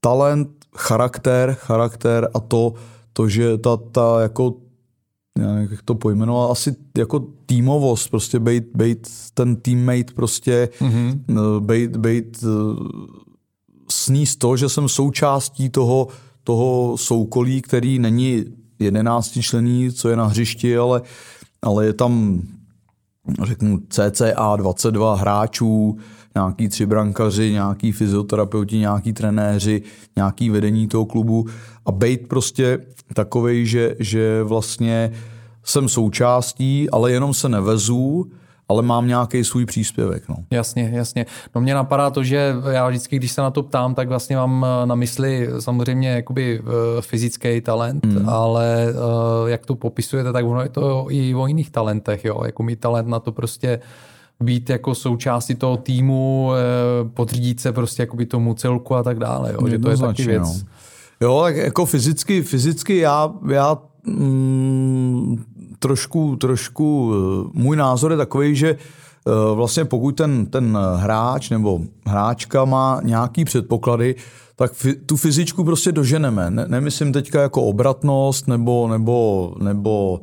[0.00, 2.74] Talent, charakter, charakter a to,
[3.12, 4.54] to že ta, ta jako
[5.70, 11.60] jak to pojmenoval, asi jako týmovost, prostě být, být ten teammate, prostě mm-hmm.
[11.60, 12.48] být, být eh,
[13.90, 16.08] sníst to, že jsem součástí toho,
[16.44, 18.44] toho soukolí, který není
[18.78, 21.02] jedenácti člení, co je na hřišti, ale,
[21.62, 22.42] ale je tam
[23.42, 25.98] řeknu CCA 22 hráčů,
[26.34, 29.82] nějaký tři brankaři, nějaký fyzioterapeuti, nějaký trenéři,
[30.16, 31.46] nějaký vedení toho klubu
[31.86, 32.78] a být prostě
[33.14, 35.12] takovej, že, že vlastně
[35.64, 38.30] jsem součástí, ale jenom se nevezu,
[38.68, 40.28] ale mám nějaký svůj příspěvek.
[40.28, 40.36] No.
[40.50, 41.26] Jasně, jasně.
[41.54, 44.66] No mě napadá to, že já vždycky, když se na to ptám, tak vlastně mám
[44.68, 48.28] eh, na mysli samozřejmě jakoby eh, fyzický talent, mm.
[48.28, 52.62] ale eh, jak to popisujete, tak ono je to i o jiných talentech, jo, jako
[52.62, 53.80] mít talent na to prostě
[54.42, 56.50] být jako součástí toho týmu,
[57.14, 60.62] podřídit se prostě jakoby tomu celku a tak dále, jo, že to je taky věc.
[60.62, 60.68] No.
[61.20, 65.44] Jo, tak jako fyzicky, fyzicky já, já mm,
[65.78, 71.80] trošku, trošku, eh, můj názor je takový, že eh, vlastně pokud ten, ten hráč nebo
[72.06, 74.14] hráčka má nějaký předpoklady,
[74.56, 74.72] tak
[75.06, 76.50] tu fyzičku prostě doženeme.
[76.50, 80.20] Ne, nemyslím teďka jako obratnost nebo, nebo, nebo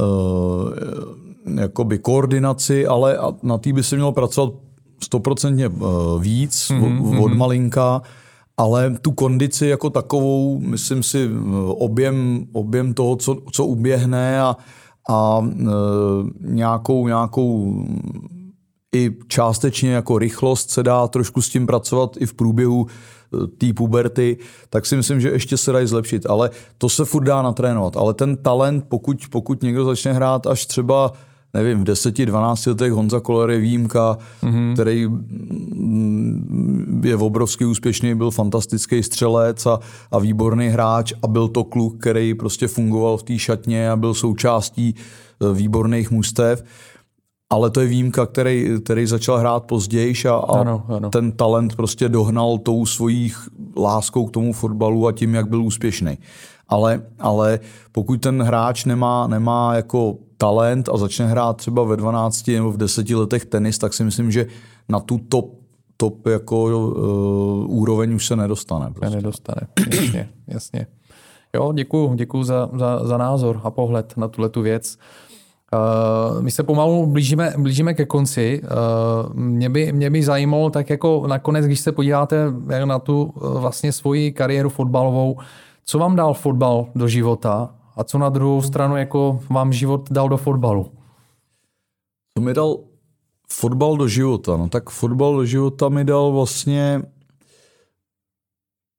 [0.00, 0.70] uh,
[1.60, 4.54] jakoby koordinaci, ale na té by se mělo pracovat
[5.02, 5.70] stoprocentně
[6.18, 7.24] víc mm-hmm.
[7.24, 8.02] od malinka
[8.56, 11.30] ale tu kondici jako takovou, myslím si,
[11.66, 14.56] objem, objem toho, co, co uběhne a,
[15.10, 15.66] a e,
[16.40, 17.84] nějakou, nějakou
[18.94, 22.86] i částečně jako rychlost se dá trošku s tím pracovat i v průběhu
[23.58, 24.36] té puberty,
[24.70, 26.26] tak si myslím, že ještě se dají zlepšit.
[26.26, 27.96] Ale to se furt dá natrénovat.
[27.96, 31.12] Ale ten talent, pokud, pokud někdo začne hrát až třeba
[31.54, 34.72] nevím, v 10-12 letech Honza Koller je výjimka, mm-hmm.
[34.72, 39.80] který mm, je obrovský úspěšný, byl fantastický střelec a,
[40.10, 44.14] a výborný hráč a byl to kluk, který prostě fungoval v té šatně a byl
[44.14, 46.64] součástí e, výborných mužstev.
[47.50, 51.10] Ale to je výjimka, který, který začal hrát později a, a ano, ano.
[51.10, 53.32] ten talent prostě dohnal tou svojí
[53.76, 56.18] láskou k tomu fotbalu a tím, jak byl úspěšný.
[56.68, 57.60] Ale, ale
[57.92, 62.76] pokud ten hráč nemá, nemá jako talent a začne hrát třeba ve 12 nebo v
[62.76, 64.46] 10 letech tenis, tak si myslím, že
[64.88, 65.54] na tu top,
[65.96, 68.90] top jako uh, úroveň už se nedostane.
[68.90, 69.16] Prostě.
[69.16, 70.86] Nedostane, jasně, jasně.
[71.54, 74.98] Jo, děkuju, děkuju za, za, za názor a pohled na tuhle tu věc.
[75.72, 78.62] Uh, my se pomalu blížíme, blížíme ke konci.
[78.62, 82.36] Uh, mě, by, mě by zajímalo, tak jako nakonec, když se podíváte
[82.84, 85.36] na tu uh, vlastně svoji kariéru fotbalovou,
[85.84, 90.28] co vám dal fotbal do života a co na druhou stranu jako vám život dal
[90.28, 90.92] do fotbalu?
[92.38, 92.76] Co mi dal
[93.52, 94.56] fotbal do života?
[94.56, 97.02] No tak fotbal do života mi dal vlastně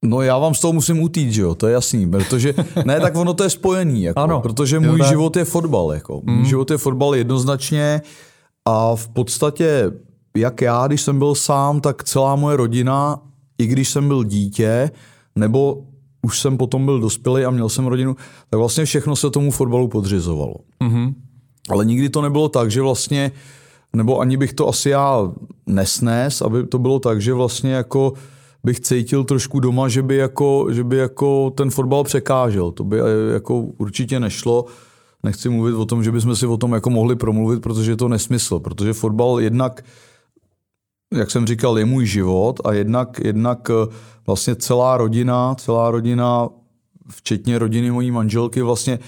[0.04, 3.16] No já vám z toho musím utít, že jo, to je jasný, protože, ne, tak
[3.16, 4.40] ono to je spojený, jako, Ano.
[4.40, 5.08] protože Jo, můj tak.
[5.08, 8.02] život je fotbal, jako, můj život je fotbal jednoznačně
[8.64, 9.90] a v podstatě,
[10.36, 13.20] jak já, když jsem byl sám, tak celá moje rodina,
[13.58, 14.90] i když jsem byl dítě,
[15.36, 15.85] nebo
[16.26, 18.16] už jsem potom byl dospělý a měl jsem rodinu,
[18.50, 20.54] tak vlastně všechno se tomu fotbalu podřizovalo.
[20.82, 21.14] Mhm.
[21.68, 23.32] Ale nikdy to nebylo tak, že vlastně,
[23.92, 25.32] nebo ani bych to asi já
[25.66, 28.12] nesnes, aby to bylo tak, že vlastně jako
[28.64, 32.70] bych cítil trošku doma, že by jako, že by jako ten fotbal překážel.
[32.70, 34.64] To by eh, jako určitě nešlo.
[35.22, 38.08] Nechci mluvit o tom, že bychom si o tom jako mohli promluvit, protože je to
[38.08, 38.58] nesmysl.
[38.58, 39.84] Protože fotbal jednak,
[41.14, 43.94] jak jsem říkal, je můj život a jednak, jednak eh,
[44.26, 46.48] vlastně celá rodina, celá rodina,
[47.10, 48.98] včetně rodiny mojí manželky, vlastně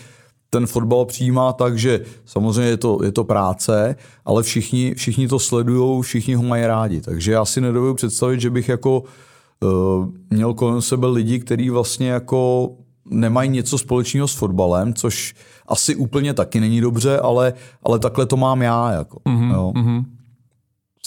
[0.50, 5.38] ten fotbal přijímá tak, že samozřejmě je to, je to práce, ale všichni, všichni to
[5.38, 7.00] sledují, všichni ho mají rádi.
[7.00, 12.10] Takže já si nedovedu představit, že bych jako uh, měl kolem sebe lidi, kteří vlastně
[12.10, 12.70] jako
[13.10, 15.34] nemají něco společného s fotbalem, což
[15.66, 18.90] asi úplně taky není dobře, ale, ale takhle to mám já.
[18.90, 19.72] Jako, mm-hmm, jo.
[19.76, 20.17] Mhm.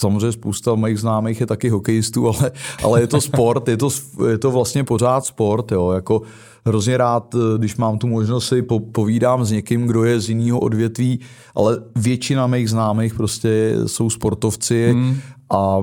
[0.02, 2.52] Samozřejmě spousta mých známých je taky hokejistů, ale,
[2.84, 3.90] ale je to sport, je to,
[4.30, 5.72] je to vlastně pořád sport.
[5.72, 5.92] Jo.
[5.92, 6.22] Jako
[6.66, 10.60] hrozně rád, když mám tu možnost, si po, povídám s někým, kdo je z jiného
[10.60, 11.20] odvětví,
[11.56, 15.18] ale většina mých známých prostě jsou sportovci mm.
[15.50, 15.82] a,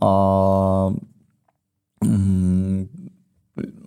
[0.00, 0.12] a
[2.04, 2.86] mm,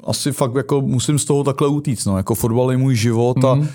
[0.04, 2.06] asi fakt jako musím z toho takhle utíct.
[2.06, 2.18] No.
[2.18, 3.68] Jako fotbal je můj život a, Mhm.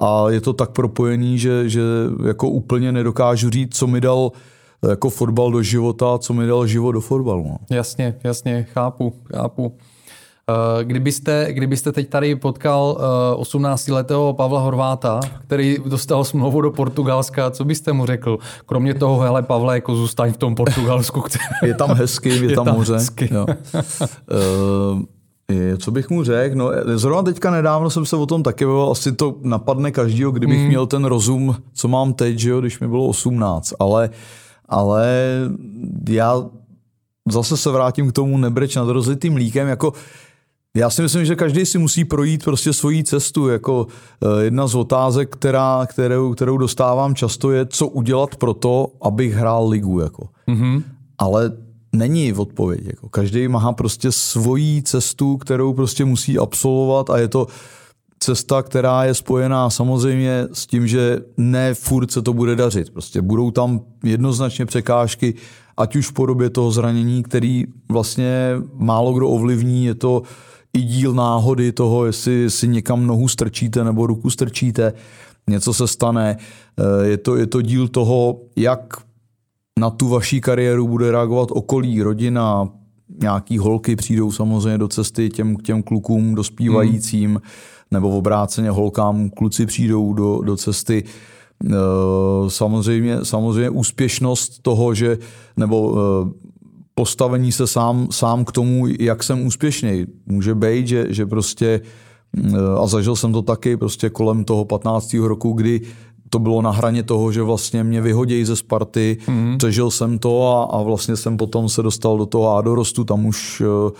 [0.00, 1.82] a je to tak propojený, že, že
[2.26, 4.32] jako úplně nedokážu říct, co mi dal
[4.88, 7.44] jako fotbal do života a co mi dal život do fotbalu.
[7.48, 7.56] No.
[7.70, 9.72] Jasně, jasně, chápu, chápu.
[10.80, 12.98] Eh, Kdybyste, kdybyste teď tady potkal
[13.36, 18.38] 18-letého Pavla Horváta, který dostal smlouvu do Portugalska, co byste mu řekl?
[18.66, 21.20] Kromě toho, hele Pavle, jako zůstaň v tom Portugalsku.
[21.20, 21.44] Který...
[21.64, 22.94] Je tam hezky, je, Je tam, tam moře.
[22.94, 23.28] hezky.
[23.34, 23.46] Jo.
[24.32, 25.02] Uh,
[25.52, 26.56] je, co bych mu řekl?
[26.56, 30.58] No, zrovna teďka nedávno jsem se o tom taky bavil, asi to napadne každýho, kdybych
[30.58, 30.68] Hmm.
[30.68, 34.10] měl ten rozum, co mám teď, že jo, když mi bylo 18, ale,
[34.68, 35.08] ale
[36.08, 36.44] já
[37.30, 39.92] zase se vrátím k tomu nebreč nad rozlitým líkem, jako
[40.76, 43.48] já si myslím, že každý si musí projít prostě svoji cestu.
[43.48, 43.86] Jako
[44.22, 49.34] eh, jedna z otázek, která, kterou, kterou dostávám často, je, co udělat pro to, abych
[49.34, 50.00] hrál ligu.
[50.00, 50.28] Jako.
[50.46, 50.84] Mhm.
[51.18, 51.52] Ale
[51.92, 52.86] není odpověď.
[52.86, 53.08] Jako.
[53.08, 57.46] Každý má prostě svoji cestu, kterou prostě musí absolvovat a je to
[58.20, 62.90] cesta, která je spojená samozřejmě s tím, že ne furt se to bude dařit.
[62.90, 65.34] Prostě budou tam jednoznačně překážky,
[65.76, 70.22] ať už v podobě toho zranění, který vlastně málo kdo ovlivní, je to
[70.72, 74.92] i díl náhody toho, jestli si někam nohu strčíte nebo ruku strčíte,
[75.48, 76.36] něco se stane.
[76.78, 78.80] Eh, Je to, je to díl toho, jak
[79.78, 82.68] na tu vaší kariéru bude reagovat okolí, rodina,
[83.22, 87.40] nějaký holky přijdou samozřejmě do cesty těm, těm klukům dospívajícím, hmm.
[87.90, 91.04] Nebo v obráceně holkám kluci přijdou do, do cesty.
[91.64, 91.70] E,
[92.48, 95.18] Samozřejmě, samozřejmě úspěšnost toho, že
[95.56, 96.48] nebo e,
[96.94, 100.06] postavení se sám, sám k tomu, jak jsem úspěšný.
[100.26, 101.80] Může být, že, že prostě
[102.36, 105.14] e, a zažil jsem to taky prostě kolem toho 15.
[105.14, 105.80] roku, kdy
[106.30, 109.58] to bylo na hraně toho, že vlastně mě vyhodějí ze Sparty, mm.
[109.58, 113.26] přežil jsem to a, a vlastně jsem potom se dostal do toho A dorostu, tam
[113.26, 113.90] už eh,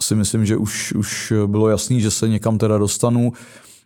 [0.00, 3.32] si myslím, že už, už bylo jasný, že se někam teda dostanu,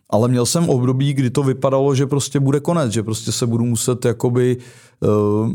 [0.09, 3.65] ale měl jsem období, kdy to vypadalo, že prostě bude konec, že prostě se budu
[3.65, 4.57] muset jakoby
[4.99, 5.53] uh,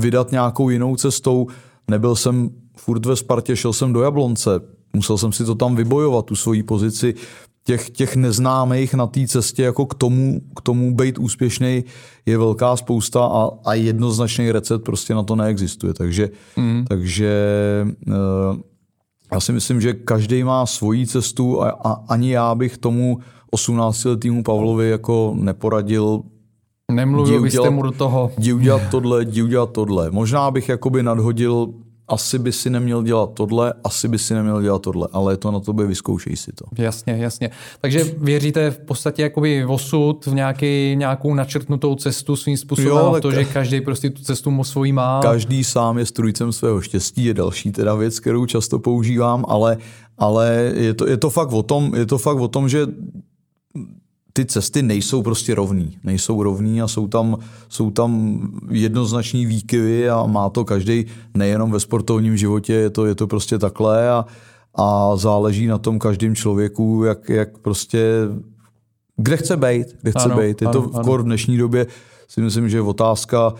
[0.00, 1.46] vydat nějakou jinou cestou.
[1.90, 4.50] Nebyl jsem furt ve Spartě, šel jsem do Jablonce,
[4.96, 7.14] musel jsem si to tam vybojovat, tu svoji pozici
[7.64, 11.84] těch, těch neznámých na té cestě jako k tomu, k tomu být úspěšný
[12.26, 15.94] je velká spousta a, a jednoznačný recept prostě na to neexistuje.
[15.94, 16.84] Takže, mm.
[16.88, 17.42] takže
[18.06, 18.14] uh,
[19.32, 23.18] já si myslím, že každý má svoji cestu a, a ani já bych tomu
[23.52, 26.22] 18-letýmu Pavlovi jako neporadil
[26.92, 28.32] Nemluvil byste mu do toho.
[28.38, 30.10] jdi udělat tohle, jdi udělat tohle.
[30.10, 31.74] Možná bych jakoby nadhodil,
[32.08, 35.50] asi by si neměl dělat tohle, asi by si neměl dělat tohle, ale je to
[35.50, 36.64] na tobě, vyzkoušej si to.
[36.82, 37.50] Jasně, jasně.
[37.80, 43.18] Takže věříte v podstatě jakoby v osud, v nějaký, nějakou načrtnutou cestu svým způsobem Jo,
[43.22, 45.20] to, že každý prostě tu cestu mu svojí má.
[45.22, 49.76] Každý sám je strujcem svého štěstí, je další teda věc, kterou často používám, ale,
[50.18, 52.86] ale je, to, je, to fakt o tom, je to fakt o tom, že
[54.38, 55.98] ty cesty nejsou prostě rovný.
[56.04, 61.80] Nejsou rovný a jsou tam, jsou tam jednoznační výkyvy a má to každý nejenom ve
[61.80, 64.24] sportovním životě, je to, je to prostě takhle a,
[64.74, 68.00] a záleží na tom každém člověku, jak, jak prostě
[69.16, 70.62] kde chce být, kde chce Ano, být.
[70.62, 71.04] Je to ano, ano.
[71.04, 71.86] kor v dnešní době
[72.28, 73.54] si myslím, že je otázka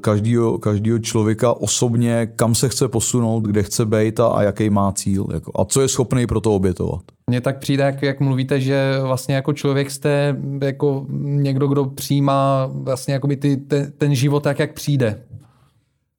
[0.00, 4.92] každýho, každýho člověka osobně, kam se chce posunout, kde chce být a, a jaký má
[4.92, 5.26] cíl.
[5.32, 7.00] Jako, a co je schopný pro to obětovat.
[7.26, 12.70] Mně tak přijde, jak, jak mluvíte, že vlastně jako člověk jste jako někdo, kdo přijímá
[12.72, 15.22] vlastně jako ty, ten, ten život tak, jak přijde.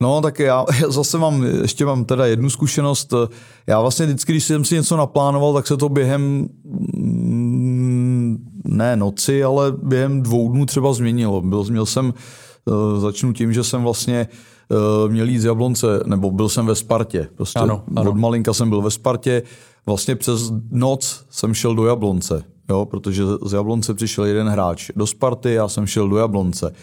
[0.02, 3.14] No, tak já zase mám, ještě mám teda jednu zkušenost.
[3.68, 6.48] Já vlastně vždycky, když jsem si něco naplánoval, tak se to během
[6.94, 11.42] mm, ne noci, ale během dvou dnů třeba změnilo.
[11.42, 12.51] Byl, měl jsem, eh,
[12.98, 17.28] začnu tím, že jsem vlastně eh, měl jít z Jablonce, nebo byl jsem ve Spartě.
[17.36, 18.12] Prostě ano, ano.
[18.12, 19.44] Od malinka jsem byl ve Spartě.
[19.86, 25.08] Vlastně přes noc jsem šel do Jablonce, jo, protože z Jablonce přišel jeden hráč do
[25.08, 26.74] Sparty, já jsem šel do Jablonce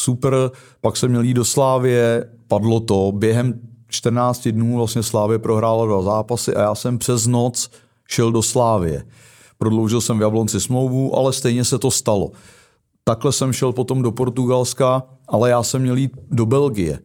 [0.00, 0.50] super,
[0.80, 6.02] pak jsem měl jít do Slávě, padlo to, během 14 dnů vlastně Slávě prohrála dva
[6.02, 7.70] zápasy a já jsem přes noc
[8.08, 9.04] šel do Slávě.
[9.58, 12.30] Prodloužil jsem v Jablonci smlouvu, ale stejně se to stalo.
[13.04, 16.98] Takhle jsem šel potom do Portugalska, ale já jsem měl jít do Belgie.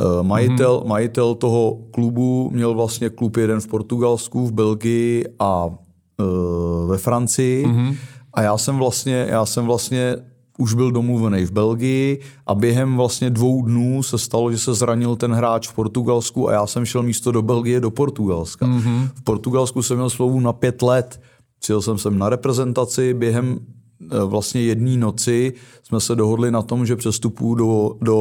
[0.00, 0.88] Eh, majitel, mm-hmm.
[0.88, 7.66] majitel toho klubu měl vlastně klub jeden v Portugalsku, v Belgii a uh, ve Francii.
[7.66, 7.96] Mm-hmm.
[8.34, 10.16] A já jsem vlastně, já jsem vlastně
[10.58, 15.16] už byl domluvený v Belgii a během vlastně dvou dnů se stalo, že se zranil
[15.16, 18.66] ten hráč v Portugalsku a já jsem šel místo do Belgie do Portugalska.
[18.66, 19.08] Mm-hmm.
[19.14, 21.20] V Portugalsku jsem měl slovu na pět let.
[21.58, 23.79] Přijel jsem sem na reprezentaci, během e,
[24.26, 28.16] vlastně jedné noci jsme se dohodli na tom, že přestupu do, do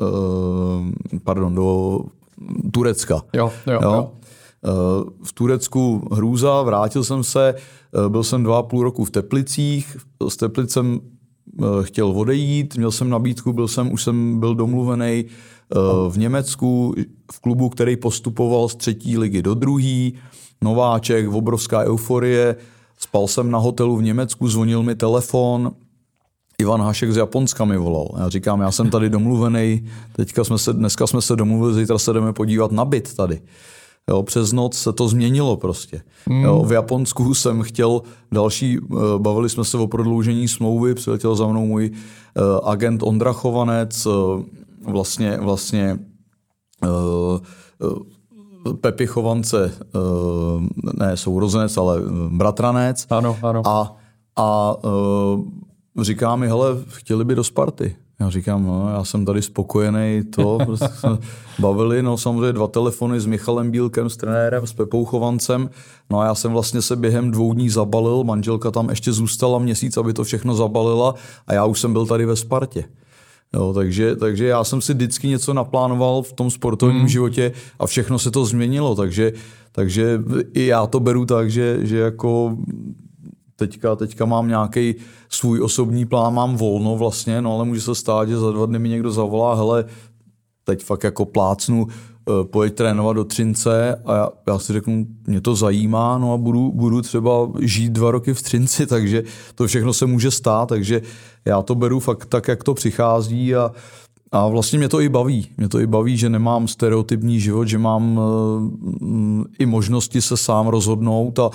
[0.00, 0.88] uh,
[1.24, 2.00] pardon, do
[2.72, 3.22] Turecka.
[3.32, 3.92] Jo, jo, jo.
[3.92, 4.10] jo.
[5.22, 7.54] V Turecku hrůza, vrátil jsem se,
[8.08, 9.96] byl jsem dva a půl roku v Teplicích,
[10.28, 11.00] s Teplicem
[11.82, 15.24] chtěl odejít, měl jsem nabídku, byl jsem, už jsem byl domluvený
[16.08, 16.94] v Německu
[17.32, 20.10] v klubu, který postupoval z třetí ligy do druhé.
[20.62, 22.56] Nováček, obrovská euforie.
[22.98, 25.72] Spal jsem na hotelu v Německu, zvonil mi telefon,
[26.58, 28.08] Ivan Hašek z Japonska mi volal.
[28.18, 29.86] Já říkám, já jsem tady domluvený,
[30.16, 33.40] teďka jsme se, dneska jsme se domluvili, zítra se jdeme podívat na byt tady.
[34.10, 36.02] Jo, přes noc se to změnilo prostě.
[36.28, 36.42] Mm.
[36.42, 41.46] Jo, v Japonsku jsem chtěl další, eh, bavili jsme se o prodloužení smlouvy, přiletěl za
[41.46, 44.42] mnou můj uh, agent Ondra Chovanec, uh,
[44.86, 45.98] vlastně, vlastně
[46.82, 47.38] uh,
[48.80, 50.62] Pepi Chovance, uh,
[50.94, 53.06] ne sourozenec, ale bratranec.
[53.10, 53.62] Ano, ano.
[53.66, 53.96] A,
[54.36, 55.44] a uh,
[56.00, 57.96] říká mi, hele, chtěli by do Sparty.
[58.20, 61.18] Já říkám, no, já jsem tady spokojený, to prostě jsme
[61.58, 65.70] bavili, no samozřejmě dva telefony s Michalem Bílkem, s trenérem, s Pepou Chovancem,
[66.10, 69.96] no a já jsem vlastně se během dvou dní zabalil, manželka tam ještě zůstala měsíc,
[69.96, 71.14] aby to všechno zabalila
[71.46, 72.84] a já už jsem byl tady ve Spartě.
[73.54, 77.08] Jo, takže, takže já jsem si vždycky něco naplánoval v tom sportovním mm.
[77.08, 79.32] životě a všechno se to změnilo, takže,
[79.72, 80.22] takže
[80.54, 82.56] i já to beru tak, že, že jako
[83.56, 84.94] teďka, teďka mám nějaký
[85.28, 88.78] svůj osobní plán, mám volno vlastně, no ale může se stát, že za dva dny
[88.78, 89.84] mi někdo zavolá, hele,
[90.64, 91.86] teď fakt jako plácnu,
[92.42, 96.72] pojď trénovat do Třince a já, já si řeknu, mě to zajímá, no a budu,
[96.72, 99.22] budu třeba žít dva roky v Třinci, takže
[99.54, 101.02] to všechno se může stát, takže
[101.44, 103.70] já to beru fakt tak, jak to přichází a,
[104.32, 105.46] a vlastně mě to i baví.
[105.56, 110.66] Mě to i baví, že nemám stereotypní život, že mám uh, i možnosti se sám
[110.66, 111.50] rozhodnout a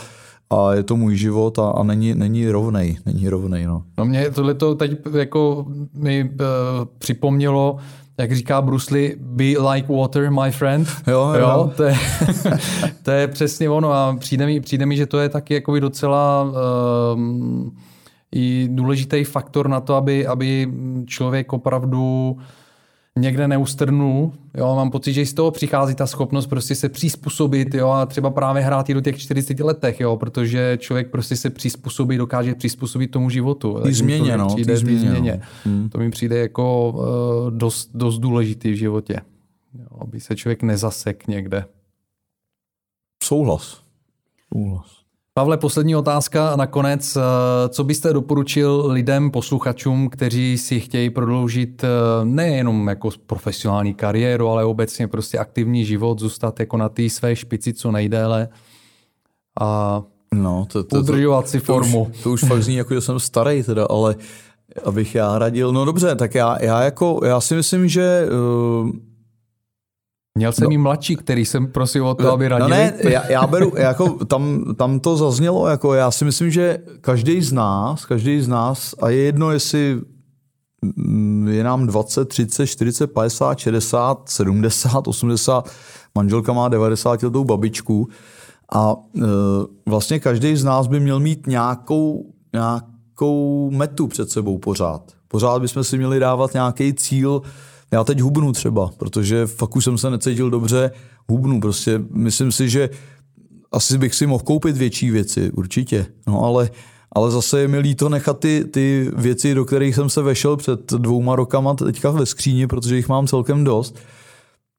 [0.52, 3.84] a je to můj život a, a není, není rovnej, není rovnej, no.
[3.98, 6.38] No mě tohle to teď jako mi uh,
[6.98, 7.78] připomnělo,
[8.20, 10.88] jak říká Bruce Lee, be like water, my friend.
[11.08, 11.40] Jo, jo.
[11.40, 11.96] jo to, je,
[13.04, 16.54] to je přesně ono a přijde mi, přijde mi že to je taky jako docela
[17.14, 17.78] um,
[18.32, 20.72] i důležitý faktor na to, aby, aby
[21.06, 22.44] člověk opravdu uh,
[23.18, 24.34] někde neustrnul.
[24.58, 28.30] Jo, mám pocit, že z toho přichází ta schopnost prostě se přizpůsobit jo, a třeba
[28.30, 33.12] právě hrát i do těch 40 letech, jo, protože člověk prostě se přizpůsobí, dokáže přizpůsobit
[33.12, 33.80] tomu životu.
[33.84, 34.48] Ty změně, no.
[34.48, 35.42] Přijde, ty změně, změně.
[35.66, 35.72] No.
[35.72, 35.90] Hmm.
[35.90, 39.22] To mi přijde jako uh, dost, dost důležitý v životě.
[39.80, 41.66] Jo, aby se člověk nezasek někde.
[43.24, 43.82] Souhlas.
[44.54, 44.99] Souhlas.
[45.40, 47.16] Pavle, poslední otázka a nakonec.
[47.16, 47.22] Eh,
[47.70, 51.88] co byste doporučil lidem, posluchačům, kteří si chtějí prodloužit eh,
[52.24, 57.74] nejenom jako profesionální kariéru, ale obecně prostě aktivní život, zůstat jako na té své špici
[57.74, 58.50] co nejdéle
[59.62, 60.02] a
[60.34, 62.06] no, to, to, udržovat si formu.
[62.06, 64.16] To už, to už fakt zní jako, že jsem starý teda, ale
[64.86, 65.72] abych já radil.
[65.72, 68.28] No dobře, tak já, já jako, já si myslím, že
[68.84, 68.90] uh,
[70.38, 70.72] Měl jsem no.
[70.72, 72.70] i mladší, který jsem prosil o to, no, aby radili.
[72.70, 76.78] No ne, já, já beru, jako tam, tam to zaznělo, jako já si myslím, že
[77.02, 80.02] každý z nás, každý z nás, a je jedno, jestli
[80.96, 85.70] mm, je nám 20, 30, 40, 50, 60, 70, 80,
[86.16, 88.08] manželka má 90 letou babičku
[88.76, 89.22] a e,
[89.86, 95.02] vlastně každý z nás by měl mít nějakou, nějakou metu před sebou pořád.
[95.28, 97.42] Pořád bychom si měli dávat nějaký cíl,
[97.92, 100.92] já teď hubnu třeba, protože fakt už jsem se necítil dobře,
[101.30, 102.02] hubnu prostě.
[102.10, 102.90] Myslím si, že
[103.72, 106.06] asi bych si mohl koupit větší věci, určitě.
[106.28, 106.70] No ale,
[107.12, 110.94] ale zase je mi líto nechat ty, ty věci, do kterých jsem se vešel před
[110.94, 113.96] dvouma rokama teďka ve skříni, protože jich mám celkem dost,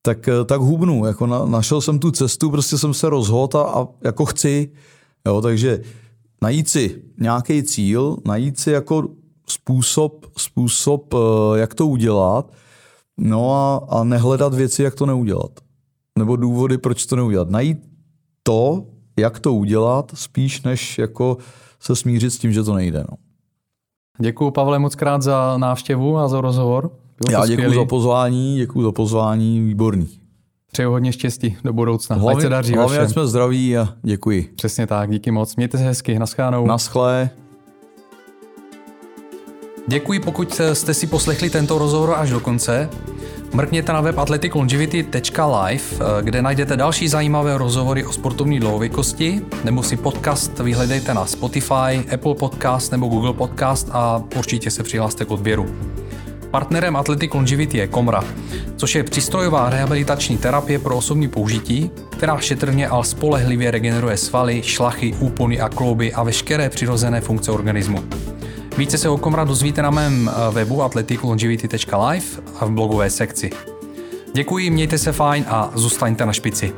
[0.03, 1.07] tak, tak hubnu.
[1.07, 4.73] Jako na, našel jsem tu cestu, prostě jsem se rozhodl a, a jako chci.
[5.27, 5.81] Jo, takže
[6.43, 9.09] najít si nějaký cíl, najít si jako
[9.49, 12.53] způsob, způsob, eh, jak to udělat,
[13.21, 15.51] no a, a nehledat věci, jak to neudělat.
[16.19, 17.51] Nebo důvody, proč to neudělat.
[17.51, 17.79] Najít
[18.43, 18.85] to,
[19.19, 21.37] jak to udělat, spíš než jako
[21.81, 23.05] se smířit s tím, že to nejde.
[23.11, 23.17] No.
[24.19, 26.91] Děkuji Pavle moc krát za návštěvu a za rozhovor.
[27.25, 30.09] Bylo Já děkuji za pozvání, děkuji za pozvání, výborný.
[30.73, 32.17] Přeju hodně štěstí do budoucna.
[32.17, 34.53] Hlavně, Ať se daří hlavně jsme zdraví a děkuji.
[34.57, 35.57] Přesně tak, díky moc.
[35.57, 36.67] Mějte se hezky, naschánou.
[36.67, 37.31] Naschle.
[39.91, 42.89] Děkuji, pokud jste si poslechli tento rozhovor až do konce.
[43.53, 45.83] Mrkněte na web athleticlongevity.live,
[46.23, 52.35] kde najdete další zajímavé rozhovory o sportovní dlouhověkosti, nebo si podcast vyhledejte na Spotify, Apple
[52.35, 55.75] Podcast nebo Google Podcast a určitě se přihlaste k odběru.
[56.51, 58.25] Partnerem Athletic Longevity je Komra,
[58.77, 65.15] což je přístrojová rehabilitační terapie pro osobní použití, která šetrně a spolehlivě regeneruje svaly, šlachy,
[65.19, 68.05] úpony a klouby a veškeré přirozené funkce organismu.
[68.81, 72.27] Více se o Komra dozvíte na mém eh, webu athleticlongevity.live
[72.61, 73.51] a v blogové sekci.
[74.33, 76.73] Děkuji, mějte se fajn a zůstaňte na špici.